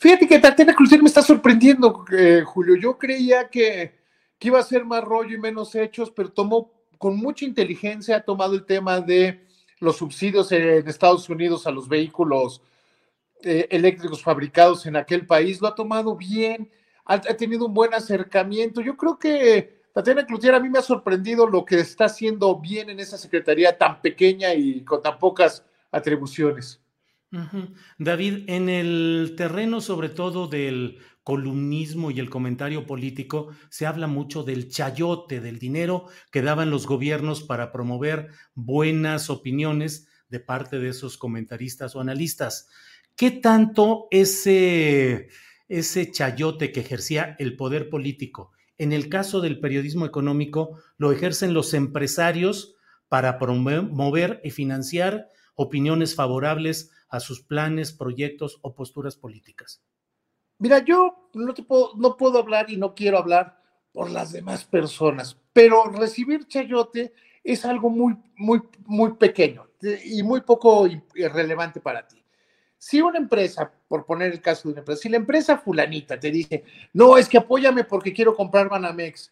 Fíjate 0.00 0.26
que 0.26 0.38
Tatiana 0.38 0.74
Cloutier 0.74 1.02
me 1.02 1.08
está 1.08 1.20
sorprendiendo, 1.20 2.06
eh, 2.10 2.42
Julio. 2.46 2.74
Yo 2.74 2.96
creía 2.96 3.50
que, 3.50 4.00
iba 4.40 4.58
a 4.58 4.62
ser 4.62 4.86
más 4.86 5.04
rollo 5.04 5.36
y 5.36 5.38
menos 5.38 5.74
hechos, 5.74 6.10
pero 6.10 6.32
tomó 6.32 6.72
con 6.96 7.18
mucha 7.18 7.44
inteligencia 7.44 8.16
ha 8.16 8.20
tomado 8.22 8.54
el 8.54 8.64
tema 8.64 9.02
de 9.02 9.46
los 9.78 9.98
subsidios 9.98 10.52
en 10.52 10.88
Estados 10.88 11.28
Unidos 11.28 11.66
a 11.66 11.70
los 11.70 11.86
vehículos 11.86 12.62
eh, 13.42 13.68
eléctricos 13.70 14.22
fabricados 14.22 14.86
en 14.86 14.96
aquel 14.96 15.26
país, 15.26 15.60
lo 15.60 15.68
ha 15.68 15.74
tomado 15.74 16.16
bien, 16.16 16.70
ha, 17.04 17.20
tenido 17.20 17.66
un 17.66 17.74
buen 17.74 17.92
acercamiento. 17.92 18.80
Yo 18.80 18.96
creo 18.96 19.18
que 19.18 19.82
Tatiana 19.92 20.24
Cloutier 20.24 20.54
a 20.54 20.60
mí 20.60 20.70
me 20.70 20.78
ha 20.78 20.82
sorprendido 20.82 21.46
lo 21.46 21.62
que 21.66 21.78
está 21.78 22.06
haciendo 22.06 22.58
bien 22.58 22.88
en 22.88 23.00
esa 23.00 23.18
secretaría 23.18 23.76
tan 23.76 24.00
pequeña 24.00 24.54
y 24.54 24.82
con 24.82 25.02
tan 25.02 25.18
pocas 25.18 25.62
atribuciones. 25.90 26.80
David, 27.98 28.44
en 28.48 28.68
el 28.68 29.34
terreno 29.36 29.80
sobre 29.80 30.08
todo 30.08 30.48
del 30.48 30.98
columnismo 31.22 32.10
y 32.10 32.18
el 32.18 32.28
comentario 32.28 32.86
político, 32.86 33.50
se 33.68 33.86
habla 33.86 34.06
mucho 34.06 34.42
del 34.42 34.68
chayote, 34.68 35.40
del 35.40 35.58
dinero 35.58 36.06
que 36.32 36.42
daban 36.42 36.70
los 36.70 36.86
gobiernos 36.86 37.42
para 37.42 37.70
promover 37.70 38.30
buenas 38.54 39.30
opiniones 39.30 40.08
de 40.28 40.40
parte 40.40 40.78
de 40.78 40.88
esos 40.88 41.18
comentaristas 41.18 41.94
o 41.94 42.00
analistas. 42.00 42.68
¿Qué 43.16 43.30
tanto 43.30 44.08
ese, 44.10 45.28
ese 45.68 46.10
chayote 46.10 46.72
que 46.72 46.80
ejercía 46.80 47.36
el 47.38 47.56
poder 47.56 47.90
político, 47.90 48.52
en 48.78 48.92
el 48.92 49.08
caso 49.08 49.40
del 49.40 49.60
periodismo 49.60 50.06
económico, 50.06 50.80
lo 50.96 51.12
ejercen 51.12 51.52
los 51.52 51.74
empresarios 51.74 52.76
para 53.08 53.38
promover 53.38 54.40
y 54.42 54.50
financiar 54.50 55.28
opiniones 55.60 56.14
favorables 56.14 56.90
a 57.10 57.20
sus 57.20 57.42
planes, 57.42 57.92
proyectos 57.92 58.58
o 58.62 58.74
posturas 58.74 59.16
políticas? 59.16 59.82
Mira, 60.58 60.78
yo 60.78 61.30
no, 61.34 61.54
puedo, 61.54 61.92
no 61.96 62.16
puedo 62.16 62.38
hablar 62.38 62.70
y 62.70 62.78
no 62.78 62.94
quiero 62.94 63.18
hablar 63.18 63.60
por 63.92 64.10
las 64.10 64.32
demás 64.32 64.64
personas, 64.64 65.36
pero 65.52 65.84
recibir 65.84 66.46
chayote 66.46 67.12
es 67.44 67.64
algo 67.64 67.90
muy, 67.90 68.16
muy, 68.36 68.62
muy 68.86 69.14
pequeño 69.14 69.66
y 70.04 70.22
muy 70.22 70.40
poco 70.40 70.88
relevante 71.14 71.80
para 71.80 72.06
ti. 72.06 72.22
Si 72.78 73.02
una 73.02 73.18
empresa, 73.18 73.70
por 73.88 74.06
poner 74.06 74.32
el 74.32 74.40
caso 74.40 74.68
de 74.68 74.72
una 74.72 74.78
empresa, 74.80 75.02
si 75.02 75.08
la 75.10 75.18
empresa 75.18 75.58
fulanita 75.58 76.18
te 76.18 76.30
dice, 76.30 76.64
no, 76.94 77.18
es 77.18 77.28
que 77.28 77.36
apóyame 77.36 77.84
porque 77.84 78.14
quiero 78.14 78.34
comprar 78.34 78.70
Banamex, 78.70 79.30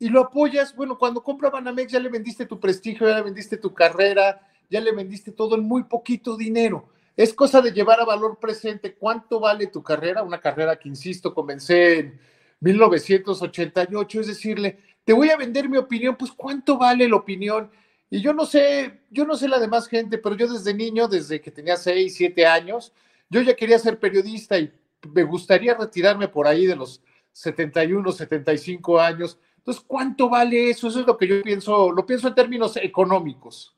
y 0.00 0.08
lo 0.08 0.22
apoyas, 0.22 0.74
bueno, 0.74 0.96
cuando 0.96 1.22
compra 1.22 1.50
Banamex 1.50 1.92
ya 1.92 2.00
le 2.00 2.08
vendiste 2.08 2.46
tu 2.46 2.58
prestigio, 2.58 3.08
ya 3.08 3.16
le 3.16 3.22
vendiste 3.22 3.56
tu 3.56 3.74
carrera, 3.74 4.47
ya 4.70 4.80
le 4.80 4.92
vendiste 4.92 5.32
todo 5.32 5.56
en 5.56 5.62
muy 5.62 5.84
poquito 5.84 6.36
dinero. 6.36 6.88
Es 7.16 7.34
cosa 7.34 7.60
de 7.60 7.72
llevar 7.72 8.00
a 8.00 8.04
valor 8.04 8.38
presente 8.38 8.94
cuánto 8.94 9.40
vale 9.40 9.66
tu 9.66 9.82
carrera, 9.82 10.22
una 10.22 10.40
carrera 10.40 10.78
que, 10.78 10.88
insisto, 10.88 11.34
comencé 11.34 11.98
en 11.98 12.20
1988, 12.60 14.20
es 14.20 14.26
decirle, 14.26 14.78
te 15.04 15.12
voy 15.12 15.30
a 15.30 15.36
vender 15.36 15.68
mi 15.68 15.78
opinión, 15.78 16.16
pues 16.16 16.30
cuánto 16.32 16.76
vale 16.78 17.08
la 17.08 17.16
opinión. 17.16 17.70
Y 18.10 18.20
yo 18.20 18.32
no 18.32 18.46
sé, 18.46 19.00
yo 19.10 19.24
no 19.24 19.36
sé 19.36 19.48
la 19.48 19.58
demás 19.58 19.88
gente, 19.88 20.18
pero 20.18 20.36
yo 20.36 20.52
desde 20.52 20.74
niño, 20.74 21.08
desde 21.08 21.40
que 21.40 21.50
tenía 21.50 21.76
6, 21.76 22.14
7 22.14 22.46
años, 22.46 22.92
yo 23.28 23.40
ya 23.42 23.56
quería 23.56 23.78
ser 23.78 23.98
periodista 23.98 24.58
y 24.58 24.72
me 25.12 25.22
gustaría 25.22 25.74
retirarme 25.74 26.28
por 26.28 26.46
ahí 26.46 26.66
de 26.66 26.76
los 26.76 27.02
71, 27.32 28.12
75 28.12 29.00
años. 29.00 29.38
Entonces, 29.56 29.84
¿cuánto 29.86 30.28
vale 30.28 30.70
eso? 30.70 30.88
Eso 30.88 31.00
es 31.00 31.06
lo 31.06 31.16
que 31.16 31.26
yo 31.26 31.42
pienso, 31.42 31.90
lo 31.90 32.06
pienso 32.06 32.28
en 32.28 32.34
términos 32.34 32.76
económicos. 32.76 33.77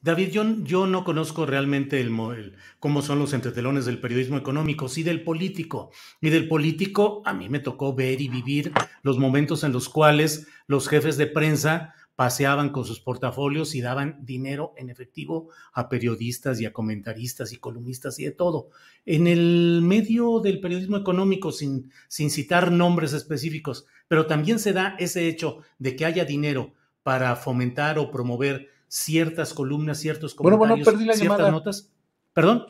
David, 0.00 0.30
yo, 0.30 0.44
yo, 0.64 0.86
no 0.86 1.04
conozco 1.04 1.46
realmente 1.46 2.00
el, 2.00 2.56
cómo 2.80 3.02
son 3.02 3.18
los 3.18 3.32
entretelones 3.32 3.84
del 3.84 4.00
periodismo 4.00 4.36
económico, 4.36 4.88
sí 4.88 5.02
del 5.02 5.22
político. 5.22 5.90
Y 6.20 6.30
del 6.30 6.48
político 6.48 7.22
a 7.24 7.32
mí 7.32 7.48
me 7.48 7.60
tocó 7.60 7.94
ver 7.94 8.20
y 8.20 8.28
vivir 8.28 8.72
los 9.02 9.18
momentos 9.18 9.62
en 9.64 9.72
los 9.72 9.88
cuales 9.88 10.48
los 10.66 10.88
jefes 10.88 11.16
de 11.16 11.26
prensa 11.26 11.94
paseaban 12.16 12.70
con 12.70 12.84
sus 12.84 13.00
portafolios 13.00 13.74
y 13.74 13.80
daban 13.80 14.18
dinero 14.24 14.74
en 14.76 14.90
efectivo 14.90 15.48
a 15.72 15.88
periodistas 15.88 16.60
y 16.60 16.66
a 16.66 16.72
comentaristas 16.72 17.52
y 17.52 17.58
columnistas 17.58 18.18
y 18.18 18.24
de 18.24 18.32
todo. 18.32 18.68
En 19.06 19.26
el 19.26 19.80
medio 19.82 20.40
del 20.40 20.60
periodismo 20.60 20.96
económico, 20.96 21.52
sin 21.52 21.90
citar 22.08 22.70
nombres 22.70 23.12
específicos, 23.12 23.86
pero 24.08 24.26
también 24.26 24.58
se 24.58 24.72
da 24.72 24.94
ese 24.98 25.26
hecho 25.28 25.58
de 25.78 25.96
que 25.96 26.04
haya 26.04 26.24
dinero 26.24 26.74
para 27.02 27.34
fomentar 27.36 27.98
o 27.98 28.10
promover 28.10 28.71
ciertas 28.92 29.54
columnas, 29.54 29.98
ciertos 29.98 30.34
comentarios, 30.34 30.86
ciertas 31.16 31.50
notas. 31.50 31.90
¿Perdón? 32.34 32.66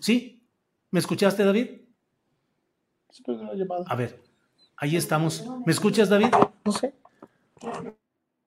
¿Sí? 0.00 0.46
¿Me 0.92 1.00
escuchaste, 1.00 1.44
David? 1.44 1.80
A 3.86 3.96
ver, 3.96 4.22
ahí 4.76 4.96
estamos. 4.96 5.44
¿Me 5.66 5.72
escuchas, 5.72 6.08
David? 6.08 6.28
No 6.64 6.70
sé. 6.70 6.94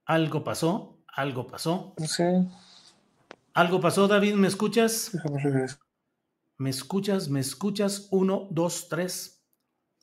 Algo 0.06 0.46
pasó, 0.46 0.98
algo 1.08 1.46
pasó. 1.46 1.94
No 1.98 2.08
sé. 2.08 2.48
Algo 3.54 3.82
pasó, 3.82 4.08
David, 4.08 4.36
¿me 4.36 4.48
escuchas? 4.48 5.12
¿Me 6.58 6.70
escuchas? 6.70 7.28
¿Me 7.28 7.42
escuchas? 7.42 8.08
Uno, 8.12 8.48
dos, 8.50 8.88
tres. 8.88 9.37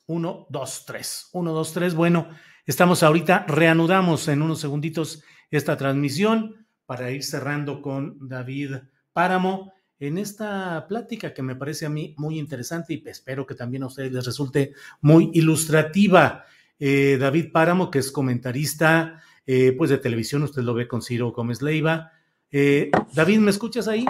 Uno, 0.07 0.45
dos, 0.49 0.83
tres. 0.85 1.29
Uno, 1.33 1.51
dos, 1.51 1.73
tres. 1.73 1.95
Bueno, 1.95 2.29
estamos 2.65 3.03
ahorita, 3.03 3.45
reanudamos 3.47 4.27
en 4.27 4.41
unos 4.41 4.59
segunditos 4.59 5.23
esta 5.49 5.77
transmisión 5.77 6.67
para 6.85 7.11
ir 7.11 7.23
cerrando 7.23 7.81
con 7.81 8.17
David 8.27 8.75
Páramo 9.13 9.73
en 9.99 10.17
esta 10.17 10.85
plática 10.87 11.33
que 11.33 11.41
me 11.41 11.55
parece 11.55 11.85
a 11.85 11.89
mí 11.89 12.13
muy 12.17 12.37
interesante 12.37 12.93
y 12.93 13.03
espero 13.07 13.45
que 13.45 13.55
también 13.55 13.83
a 13.83 13.87
ustedes 13.87 14.11
les 14.11 14.25
resulte 14.25 14.73
muy 15.01 15.31
ilustrativa. 15.33 16.45
Eh, 16.77 17.17
David 17.19 17.51
Páramo, 17.51 17.89
que 17.89 17.99
es 17.99 18.11
comentarista 18.11 19.21
eh, 19.45 19.73
pues 19.77 19.89
de 19.89 19.97
televisión, 19.97 20.43
usted 20.43 20.63
lo 20.63 20.73
ve 20.73 20.87
con 20.87 21.01
Ciro 21.01 21.31
Gómez 21.31 21.61
Leiva. 21.61 22.11
Eh, 22.51 22.91
David, 23.13 23.39
¿me 23.39 23.51
escuchas 23.51 23.87
ahí? 23.87 24.05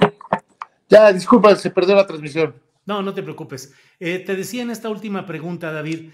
Ya, 0.89 1.13
disculpa, 1.13 1.55
se 1.55 1.69
perdió 1.69 1.95
la 1.95 2.07
transmisión. 2.07 2.64
No, 2.85 3.01
no 3.01 3.13
te 3.13 3.23
preocupes. 3.23 3.73
te 3.99 4.35
decía 4.35 4.61
en 4.61 4.69
esta 4.69 4.89
última 4.89 5.25
pregunta, 5.25 5.71
David, 5.71 6.09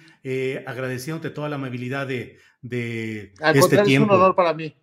agradeciéndote 0.65 1.29
toda 1.29 1.49
la 1.49 1.55
amabilidad 1.55 2.07
de, 2.07 2.37
de 2.61 3.33
Al 3.41 3.57
este 3.57 3.81
tiempo. 3.83 4.13
Es 4.13 4.17
un 4.17 4.21
honor 4.21 4.35
para 4.35 4.53
mí. 4.53 4.73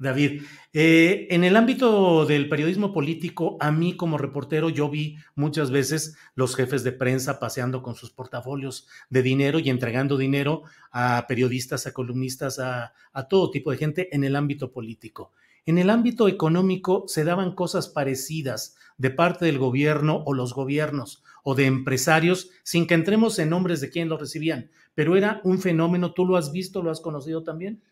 David, 0.00 0.44
eh, 0.72 1.28
en 1.30 1.44
el 1.44 1.56
ámbito 1.56 2.24
del 2.24 2.48
periodismo 2.48 2.90
político, 2.90 3.58
a 3.60 3.70
mí 3.70 3.98
como 3.98 4.16
reportero, 4.16 4.70
yo 4.70 4.88
vi 4.88 5.18
muchas 5.34 5.70
veces 5.70 6.16
los 6.34 6.56
jefes 6.56 6.82
de 6.84 6.92
prensa 6.92 7.38
paseando 7.38 7.82
con 7.82 7.94
sus 7.94 8.10
portafolios 8.10 8.88
de 9.10 9.22
dinero 9.22 9.58
y 9.58 9.68
entregando 9.68 10.16
dinero 10.16 10.62
a 10.90 11.26
periodistas, 11.28 11.86
a 11.86 11.92
columnistas, 11.92 12.58
a, 12.58 12.94
a 13.12 13.28
todo 13.28 13.50
tipo 13.50 13.70
de 13.72 13.76
gente 13.76 14.08
en 14.16 14.24
el 14.24 14.36
ámbito 14.36 14.72
político. 14.72 15.32
En 15.66 15.76
el 15.76 15.90
ámbito 15.90 16.28
económico 16.28 17.04
se 17.06 17.22
daban 17.22 17.54
cosas 17.54 17.88
parecidas 17.88 18.76
de 19.00 19.08
parte 19.10 19.46
del 19.46 19.58
gobierno 19.58 20.22
o 20.26 20.34
los 20.34 20.52
gobiernos 20.52 21.24
o 21.42 21.54
de 21.54 21.64
empresarios, 21.64 22.50
sin 22.64 22.86
que 22.86 22.92
entremos 22.92 23.38
en 23.38 23.48
nombres 23.48 23.80
de 23.80 23.88
quién 23.88 24.10
lo 24.10 24.18
recibían, 24.18 24.70
pero 24.94 25.16
era 25.16 25.40
un 25.42 25.58
fenómeno, 25.58 26.12
¿tú 26.12 26.26
lo 26.26 26.36
has 26.36 26.52
visto, 26.52 26.82
lo 26.82 26.90
has 26.90 27.00
conocido 27.00 27.42
también? 27.42 27.82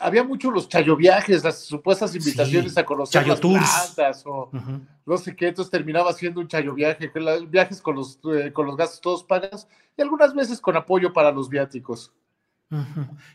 había 0.00 0.22
mucho 0.22 0.52
los 0.52 0.68
chayoviajes, 0.68 1.42
las 1.42 1.64
supuestas 1.64 2.14
invitaciones 2.14 2.78
a 2.78 2.84
conocer 2.84 3.26
las 3.26 3.40
plantas 3.40 4.22
o 4.24 4.48
no 5.04 5.16
sé 5.16 5.34
qué, 5.34 5.48
entonces 5.48 5.72
terminaba 5.72 6.12
siendo 6.12 6.40
un 6.40 6.46
chayoviaje, 6.46 7.10
viajes 7.48 7.82
con 7.82 7.96
los, 7.96 8.20
eh, 8.32 8.52
con 8.52 8.66
los 8.66 8.76
gastos 8.76 9.00
todos 9.00 9.24
pagas 9.24 9.66
y 9.96 10.02
algunas 10.02 10.32
veces 10.34 10.60
con 10.60 10.76
apoyo 10.76 11.12
para 11.12 11.32
los 11.32 11.48
viáticos. 11.48 12.12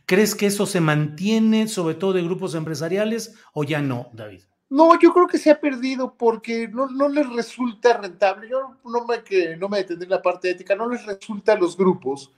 ¿Crees 0.05 0.35
que 0.35 0.45
eso 0.45 0.65
se 0.65 0.79
mantiene, 0.79 1.67
sobre 1.67 1.95
todo 1.95 2.13
de 2.13 2.23
grupos 2.23 2.55
empresariales, 2.55 3.35
o 3.51 3.65
ya 3.65 3.81
no, 3.81 4.07
David? 4.13 4.43
No, 4.69 4.99
yo 4.99 5.13
creo 5.13 5.27
que 5.27 5.37
se 5.37 5.51
ha 5.51 5.59
perdido 5.59 6.15
porque 6.15 6.67
no, 6.67 6.87
no 6.87 7.07
les 7.07 7.29
resulta 7.31 7.97
rentable. 7.97 8.49
Yo 8.49 8.75
no 8.85 9.05
me, 9.05 9.23
que, 9.23 9.55
no 9.55 9.69
me 9.69 9.77
detendré 9.77 10.05
en 10.05 10.11
la 10.11 10.21
parte 10.21 10.49
ética, 10.49 10.75
no 10.75 10.89
les 10.89 11.05
resulta 11.05 11.53
a 11.53 11.57
los 11.57 11.77
grupos 11.77 12.31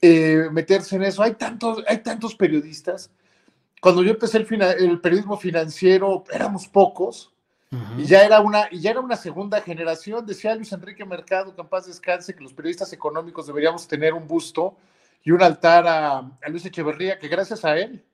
eh, 0.00 0.48
meterse 0.52 0.96
en 0.96 1.04
eso. 1.04 1.22
Hay 1.22 1.34
tantos, 1.34 1.82
hay 1.86 1.98
tantos 1.98 2.34
periodistas 2.34 3.10
cuando 3.82 4.04
yo 4.04 4.12
empecé 4.12 4.38
el, 4.38 5.00
periodismo 5.00 5.36
financiero, 5.36 6.22
éramos 6.32 6.68
pocos, 6.68 7.32
y 7.98 8.04
ya 8.04 8.22
era, 8.22 8.40
una, 8.40 8.68
y 8.70 8.78
ya 8.78 8.92
era 8.92 9.00
una 9.00 9.16
segunda 9.16 9.60
generación. 9.60 10.24
Decía 10.24 10.54
Luis 10.54 10.72
Enrique 10.72 11.04
Mercado, 11.04 11.52
que 11.52 11.60
en 11.62 11.66
paz 11.66 11.86
descanse, 11.86 12.32
que 12.32 12.44
los 12.44 12.52
periodistas 12.52 12.92
económicos 12.92 13.48
deberíamos 13.48 13.88
tener 13.88 14.14
un 14.14 14.28
busto 14.28 14.76
y 15.24 15.32
un 15.32 15.42
altar 15.42 15.84
a, 15.88 16.30
Luis 16.48 16.64
Echeverría, 16.64 17.18
que 17.18 17.26
gracias 17.26 17.64
a 17.64 17.76
él 17.76 18.04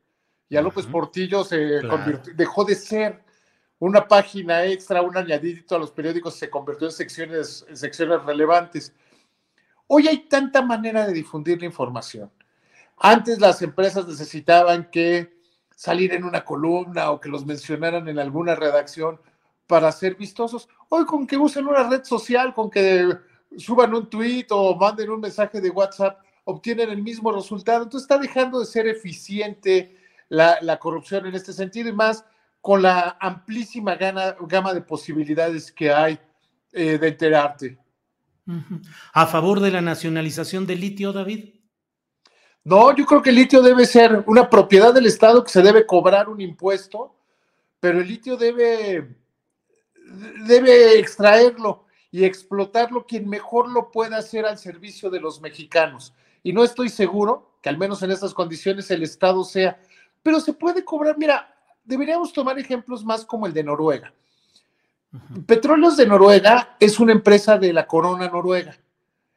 y 0.49 0.57
a 0.57 0.63
López 0.63 0.87
Portillo 0.87 1.45
se 1.45 1.83
dejó 2.35 2.65
de 2.65 2.75
ser 2.75 3.21
una 3.79 4.07
página 4.07 4.65
extra, 4.65 5.03
un 5.03 5.17
añadidito 5.17 5.77
a 5.77 5.79
los 5.79 5.91
periódicos, 5.91 6.35
se 6.35 6.51
convirtió 6.51 6.89
en 6.89 6.93
secciones, 6.93 7.65
secciones 7.73 8.23
relevantes. 8.25 8.93
Hoy 9.87 10.09
hay 10.09 10.29
tanta 10.29 10.63
manera 10.63 11.07
de 11.07 11.13
difundir 11.13 11.61
la 11.61 11.67
información. 11.67 12.31
Antes 12.97 13.39
las 13.41 13.63
empresas 13.63 14.07
necesitaban 14.07 14.91
que 14.91 15.39
salir 15.75 16.13
en 16.13 16.25
una 16.25 16.45
columna 16.45 17.13
o 17.13 17.21
que 17.21 17.29
los 17.29 17.47
mencionaran 17.47 18.09
en 18.09 18.19
alguna 18.19 18.57
redacción 18.57 19.21
para 19.69 19.93
ser 19.93 20.17
vistosos. 20.17 20.69
Hoy 20.89 21.05
con 21.05 21.27
que 21.27 21.37
usen 21.37 21.69
una 21.69 21.89
red 21.89 22.03
social, 22.03 22.53
con 22.53 22.69
que 22.69 23.17
suban 23.57 23.95
un 23.95 24.11
tweet 24.11 24.47
o 24.51 24.75
manden 24.75 25.11
un 25.11 25.21
mensaje 25.21 25.61
de 25.61 25.71
WhatsApp, 25.71 26.19
obtienen 26.45 26.91
el 26.91 27.03
mismo 27.03 27.31
resultado. 27.31 27.85
Entonces 27.85 28.11
está 28.11 28.19
dejando 28.19 28.59
de 28.59 28.67
ser 28.67 28.89
eficiente 28.89 29.97
la, 30.29 30.79
corrupción 30.79 31.27
en 31.27 31.35
este 31.35 31.53
sentido 31.53 31.89
y 31.89 31.93
más 31.93 32.25
con 32.69 32.83
la 32.83 33.17
amplísima 33.19 33.95
gama 33.95 34.75
de 34.75 34.83
posibilidades 34.83 35.73
que 35.73 35.91
hay 35.91 36.19
eh, 36.71 36.99
de 36.99 37.09
enterarte. 37.09 37.79
¿A 39.15 39.27
favor 39.27 39.61
de 39.61 39.71
la 39.71 39.81
nacionalización 39.81 40.67
del 40.67 40.81
litio, 40.83 41.11
David? 41.15 41.55
No, 42.65 42.95
yo 42.95 43.07
creo 43.07 43.23
que 43.23 43.31
el 43.31 43.37
litio 43.37 43.63
debe 43.63 43.87
ser 43.87 44.23
una 44.27 44.51
propiedad 44.51 44.93
del 44.93 45.07
Estado 45.07 45.43
que 45.43 45.51
se 45.51 45.63
debe 45.63 45.87
cobrar 45.87 46.29
un 46.29 46.43
impuesto, 46.43 47.17
pero 47.81 48.03
el 48.03 48.07
litio 48.07 48.37
debe, 48.37 49.17
debe 50.47 50.99
extraerlo 50.99 51.87
y 52.11 52.27
explotarlo 52.27 53.07
quien 53.07 53.31
mejor 53.31 53.71
lo 53.71 53.91
pueda 53.91 54.19
hacer 54.19 54.45
al 54.45 54.59
servicio 54.59 55.09
de 55.09 55.21
los 55.21 55.41
mexicanos. 55.41 56.13
Y 56.43 56.53
no 56.53 56.63
estoy 56.63 56.91
seguro 56.91 57.55
que 57.63 57.71
al 57.71 57.79
menos 57.79 58.03
en 58.03 58.11
estas 58.11 58.35
condiciones 58.35 58.91
el 58.91 59.05
Estado 59.05 59.43
sea, 59.43 59.81
pero 60.23 60.39
se 60.39 60.53
puede 60.53 60.85
cobrar, 60.85 61.17
mira, 61.17 61.55
deberíamos 61.89 62.33
tomar 62.35 62.59
ejemplos 62.59 63.03
más 63.03 63.25
como 63.25 63.47
el 63.47 63.55
de 63.55 63.65
Noruega. 63.65 64.13
Petróleos 65.47 65.97
de 65.97 66.07
Noruega 66.07 66.77
es 66.79 67.01
una 67.01 67.13
empresa 67.13 67.57
de 67.57 67.73
la 67.73 67.87
corona 67.87 68.29
noruega 68.29 68.77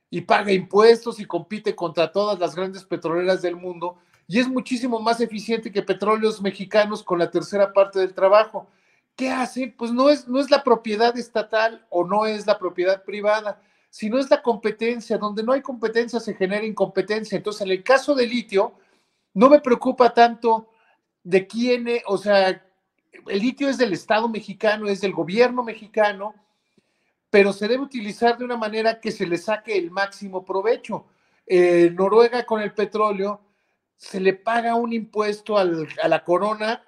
y 0.10 0.20
paga 0.20 0.52
impuestos 0.52 1.22
y 1.22 1.26
compite 1.26 1.74
contra 1.74 2.12
todas 2.12 2.38
las 2.38 2.54
grandes 2.54 2.84
petroleras 2.84 3.42
del 3.42 3.56
mundo 3.56 3.98
y 4.28 4.40
es 4.40 4.50
muchísimo 4.50 5.00
más 5.00 5.22
eficiente 5.22 5.72
que 5.72 5.82
petróleos 5.82 6.42
mexicanos 6.42 7.04
con 7.04 7.20
la 7.20 7.32
tercera 7.32 7.72
parte 7.72 8.00
del 8.00 8.14
trabajo. 8.14 8.68
¿Qué 9.16 9.30
hacen? 9.30 9.74
Pues 9.78 9.94
no 9.94 10.10
es, 10.10 10.28
no 10.28 10.40
es 10.42 10.52
la 10.52 10.62
propiedad 10.62 11.18
estatal 11.18 11.86
o 11.90 12.06
no 12.06 12.26
es 12.26 12.46
la 12.46 12.60
propiedad 12.60 13.02
privada, 13.04 13.62
sino 13.90 14.18
es 14.20 14.30
la 14.30 14.42
competencia. 14.42 15.18
Donde 15.18 15.44
no 15.44 15.54
hay 15.54 15.62
competencia 15.62 16.20
se 16.20 16.34
genera 16.34 16.66
incompetencia. 16.66 17.38
Entonces, 17.38 17.62
en 17.62 17.72
el 17.72 17.84
caso 17.84 18.14
de 18.14 18.28
litio, 18.28 18.74
no 19.34 19.50
me 19.50 19.60
preocupa 19.60 20.14
tanto 20.14 20.68
de 21.24 21.48
quién, 21.48 21.88
o 22.08 22.18
sea, 22.18 22.64
el 23.28 23.40
litio 23.40 23.70
es 23.70 23.78
del 23.78 23.94
Estado 23.94 24.28
mexicano, 24.30 24.88
es 24.88 25.02
del 25.02 25.14
gobierno 25.14 25.64
mexicano, 25.64 26.34
pero 27.30 27.54
se 27.54 27.68
debe 27.68 27.84
utilizar 27.84 28.38
de 28.38 28.46
una 28.46 28.58
manera 28.58 29.00
que 29.00 29.12
se 29.12 29.26
le 29.26 29.38
saque 29.38 29.78
el 29.78 29.92
máximo 29.92 30.44
provecho. 30.44 31.06
En 31.46 31.96
Noruega 31.96 32.46
con 32.46 32.62
el 32.62 32.74
petróleo 32.74 33.42
se 33.96 34.20
le 34.20 34.34
paga 34.34 34.76
un 34.76 34.94
impuesto 34.94 35.58
a 35.58 35.64
la 35.64 36.24
corona 36.24 36.84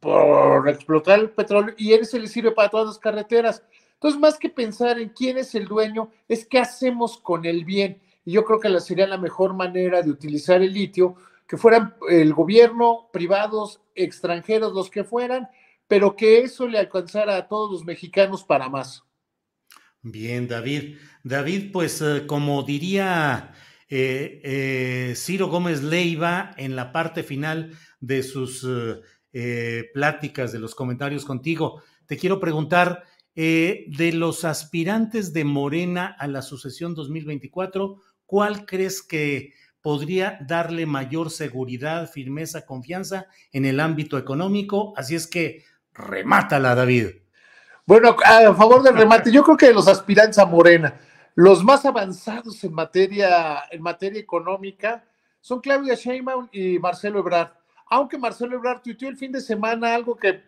por 0.00 0.68
explotar 0.68 1.18
el 1.20 1.30
petróleo 1.30 1.74
y 1.76 1.92
él 1.92 2.06
se 2.06 2.18
le 2.18 2.28
sirve 2.28 2.52
para 2.52 2.68
todas 2.68 2.86
las 2.86 2.98
carreteras. 2.98 3.62
Entonces, 3.94 4.20
más 4.20 4.38
que 4.38 4.50
pensar 4.50 4.98
en 4.98 5.10
quién 5.10 5.38
es 5.38 5.54
el 5.54 5.66
dueño, 5.66 6.10
es 6.28 6.46
qué 6.46 6.58
hacemos 6.58 7.18
con 7.18 7.44
el 7.44 7.64
bien. 7.64 8.00
Y 8.24 8.32
yo 8.32 8.44
creo 8.44 8.60
que 8.60 8.80
sería 8.80 9.06
la 9.06 9.18
mejor 9.18 9.54
manera 9.54 10.02
de 10.02 10.10
utilizar 10.10 10.62
el 10.62 10.72
litio, 10.72 11.16
que 11.46 11.56
fueran 11.56 11.94
el 12.08 12.32
gobierno, 12.32 13.08
privados, 13.12 13.82
extranjeros, 13.94 14.72
los 14.72 14.90
que 14.90 15.04
fueran, 15.04 15.48
pero 15.86 16.16
que 16.16 16.40
eso 16.40 16.66
le 16.66 16.78
alcanzara 16.78 17.36
a 17.36 17.48
todos 17.48 17.70
los 17.70 17.84
mexicanos 17.84 18.44
para 18.44 18.68
más. 18.68 19.04
Bien, 20.02 20.46
David. 20.48 20.96
David, 21.22 21.72
pues 21.72 22.02
eh, 22.02 22.26
como 22.26 22.62
diría 22.62 23.54
eh, 23.88 24.40
eh, 24.44 25.14
Ciro 25.16 25.48
Gómez 25.48 25.82
Leiva 25.82 26.52
en 26.58 26.76
la 26.76 26.92
parte 26.92 27.22
final 27.22 27.72
de 28.00 28.22
sus 28.22 28.66
pláticas, 29.94 30.52
de 30.52 30.60
los 30.60 30.76
comentarios 30.76 31.24
contigo, 31.24 31.82
te 32.06 32.16
quiero 32.16 32.38
preguntar, 32.38 33.02
de 33.34 34.10
los 34.14 34.44
aspirantes 34.44 35.32
de 35.32 35.44
Morena 35.44 36.14
a 36.20 36.28
la 36.28 36.40
sucesión 36.40 36.94
2024, 36.94 38.00
¿cuál 38.26 38.64
crees 38.64 39.02
que 39.02 39.54
podría 39.84 40.38
darle 40.40 40.86
mayor 40.86 41.30
seguridad, 41.30 42.10
firmeza, 42.10 42.64
confianza 42.64 43.26
en 43.52 43.66
el 43.66 43.80
ámbito 43.80 44.16
económico? 44.16 44.94
Así 44.96 45.14
es 45.14 45.26
que 45.26 45.62
remátala, 45.92 46.74
David. 46.74 47.08
Bueno, 47.84 48.16
a 48.24 48.54
favor 48.54 48.82
del 48.82 48.96
remate, 48.96 49.30
yo 49.30 49.44
creo 49.44 49.58
que 49.58 49.74
los 49.74 49.86
aspirantes 49.86 50.38
a 50.38 50.46
Morena, 50.46 50.98
los 51.34 51.62
más 51.62 51.84
avanzados 51.84 52.64
en 52.64 52.72
materia, 52.72 53.64
en 53.70 53.82
materia 53.82 54.18
económica, 54.18 55.04
son 55.42 55.60
Claudia 55.60 55.96
Sheinbaum 55.96 56.48
y 56.50 56.78
Marcelo 56.78 57.18
Ebrard. 57.18 57.50
Aunque 57.90 58.16
Marcelo 58.16 58.56
Ebrard 58.56 58.80
tuiteó 58.80 59.10
el 59.10 59.18
fin 59.18 59.32
de 59.32 59.42
semana 59.42 59.94
algo 59.94 60.16
que 60.16 60.42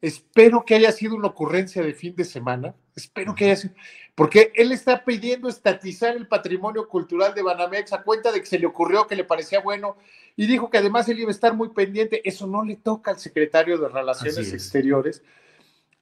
espero 0.00 0.64
que 0.64 0.74
haya 0.74 0.92
sido 0.92 1.16
una 1.16 1.28
ocurrencia 1.28 1.82
de 1.82 1.94
fin 1.94 2.14
de 2.14 2.24
semana, 2.24 2.74
espero 2.94 3.34
que 3.34 3.46
haya 3.46 3.56
sido, 3.56 3.74
porque 4.14 4.52
él 4.54 4.72
está 4.72 5.04
pidiendo 5.04 5.48
estatizar 5.48 6.16
el 6.16 6.26
patrimonio 6.26 6.88
cultural 6.88 7.34
de 7.34 7.42
Banamex 7.42 7.92
a 7.92 8.02
cuenta 8.02 8.32
de 8.32 8.40
que 8.40 8.46
se 8.46 8.58
le 8.58 8.66
ocurrió 8.66 9.06
que 9.06 9.16
le 9.16 9.24
parecía 9.24 9.60
bueno 9.60 9.96
y 10.36 10.46
dijo 10.46 10.70
que 10.70 10.78
además 10.78 11.08
él 11.08 11.20
iba 11.20 11.28
a 11.28 11.32
estar 11.32 11.54
muy 11.54 11.68
pendiente. 11.70 12.26
Eso 12.28 12.46
no 12.46 12.64
le 12.64 12.76
toca 12.76 13.10
al 13.10 13.18
secretario 13.18 13.78
de 13.78 13.88
Relaciones 13.88 14.52
Exteriores. 14.52 15.22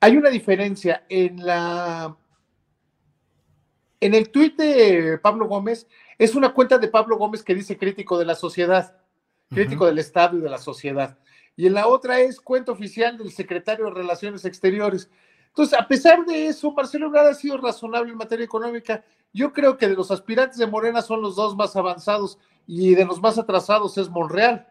Hay 0.00 0.16
una 0.16 0.30
diferencia 0.30 1.04
en 1.08 1.44
la. 1.44 2.16
En 4.00 4.14
el 4.14 4.28
tuit 4.30 4.56
de 4.56 5.18
Pablo 5.18 5.48
Gómez, 5.48 5.86
es 6.18 6.34
una 6.34 6.52
cuenta 6.52 6.78
de 6.78 6.88
Pablo 6.88 7.16
Gómez 7.16 7.42
que 7.42 7.54
dice 7.54 7.78
crítico 7.78 8.18
de 8.18 8.26
la 8.26 8.34
sociedad, 8.34 8.98
crítico 9.48 9.86
del 9.86 9.98
Estado 9.98 10.36
y 10.36 10.40
de 10.40 10.50
la 10.50 10.58
sociedad. 10.58 11.18
Y 11.56 11.66
en 11.66 11.74
la 11.74 11.86
otra 11.86 12.20
es 12.20 12.40
cuenta 12.40 12.72
oficial 12.72 13.16
del 13.16 13.30
secretario 13.30 13.86
de 13.86 13.92
Relaciones 13.92 14.44
Exteriores. 14.44 15.10
Entonces, 15.48 15.78
a 15.78 15.86
pesar 15.86 16.24
de 16.24 16.48
eso, 16.48 16.72
Marcelo 16.72 17.06
Ebrard 17.06 17.28
ha 17.28 17.34
sido 17.34 17.56
razonable 17.58 18.10
en 18.10 18.18
materia 18.18 18.44
económica. 18.44 19.04
Yo 19.32 19.52
creo 19.52 19.76
que 19.76 19.88
de 19.88 19.94
los 19.94 20.10
aspirantes 20.10 20.58
de 20.58 20.66
Morena 20.66 21.00
son 21.00 21.22
los 21.22 21.36
dos 21.36 21.56
más 21.56 21.76
avanzados 21.76 22.38
y 22.66 22.94
de 22.94 23.04
los 23.04 23.20
más 23.20 23.38
atrasados 23.38 23.96
es 23.98 24.08
Monreal. 24.08 24.66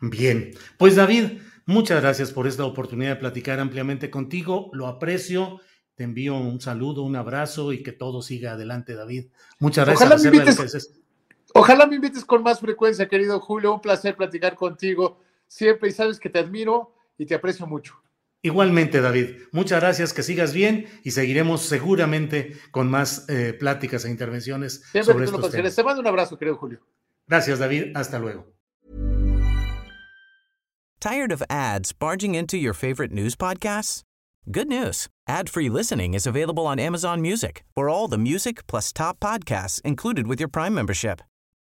Bien, 0.00 0.52
pues 0.76 0.96
David, 0.96 1.38
Muchas 1.68 2.00
gracias 2.00 2.32
por 2.32 2.46
esta 2.46 2.64
oportunidad 2.64 3.10
de 3.10 3.16
platicar 3.16 3.60
ampliamente 3.60 4.08
contigo. 4.08 4.70
Lo 4.72 4.86
aprecio. 4.86 5.60
Te 5.96 6.04
envío 6.04 6.34
un 6.34 6.62
saludo, 6.62 7.02
un 7.02 7.14
abrazo 7.14 7.74
y 7.74 7.82
que 7.82 7.92
todo 7.92 8.22
siga 8.22 8.52
adelante, 8.52 8.94
David. 8.94 9.26
Muchas 9.58 9.84
gracias. 9.84 10.10
Ojalá 10.10 10.30
me 10.30 10.34
invites, 10.34 10.97
con 12.26 12.42
más 12.42 12.60
frecuencia, 12.60 13.08
querido 13.08 13.40
Julio. 13.40 13.74
Un 13.74 13.80
placer 13.80 14.16
platicar 14.16 14.54
contigo. 14.54 15.18
siempre 15.46 15.88
y 15.88 15.92
sabes 15.92 16.20
que 16.20 16.28
te 16.28 16.38
admiro 16.38 16.94
y 17.16 17.24
te 17.26 17.34
aprecio 17.34 17.66
mucho. 17.66 17.94
Igualmente, 18.42 19.00
David. 19.00 19.36
Muchas 19.50 19.80
gracias, 19.80 20.12
que 20.12 20.22
sigas 20.22 20.52
bien 20.52 20.86
y 21.02 21.10
seguiremos 21.10 21.62
seguramente 21.62 22.56
con 22.70 22.88
más 22.88 23.28
eh, 23.28 23.52
pláticas 23.52 24.04
e 24.04 24.10
intervenciones 24.10 24.82
Siempre 24.92 25.02
sobre 25.02 25.24
que 25.24 25.32
tú 25.32 25.38
lo 25.38 25.46
estos 25.46 25.52
temas. 25.52 25.74
Te 25.74 25.82
mando 25.82 26.00
un 26.00 26.06
abrazo, 26.06 26.38
querido 26.38 26.56
Julio. 26.56 26.80
Gracias, 27.26 27.58
David. 27.58 27.96
Hasta 27.96 28.18
luego. 28.18 28.46
Tired 31.00 31.32
of 31.32 31.42
ads 31.48 31.92
barging 31.92 32.34
into 32.34 32.56
your 32.56 32.74
favorite 32.74 33.12
news 33.12 33.36
podcasts? 33.36 34.02
Good 34.50 34.68
news. 34.68 35.08
Ad-free 35.28 35.68
listening 35.68 36.14
is 36.14 36.26
available 36.26 36.66
on 36.66 36.78
Amazon 36.78 37.20
Music 37.20 37.64
for 37.74 37.88
all 37.88 38.08
the 38.08 38.18
music 38.18 38.66
plus 38.66 38.92
top 38.92 39.20
podcasts 39.20 39.80
included 39.82 40.26
with 40.26 40.40
your 40.40 40.48
Prime 40.48 40.74
membership. 40.74 41.20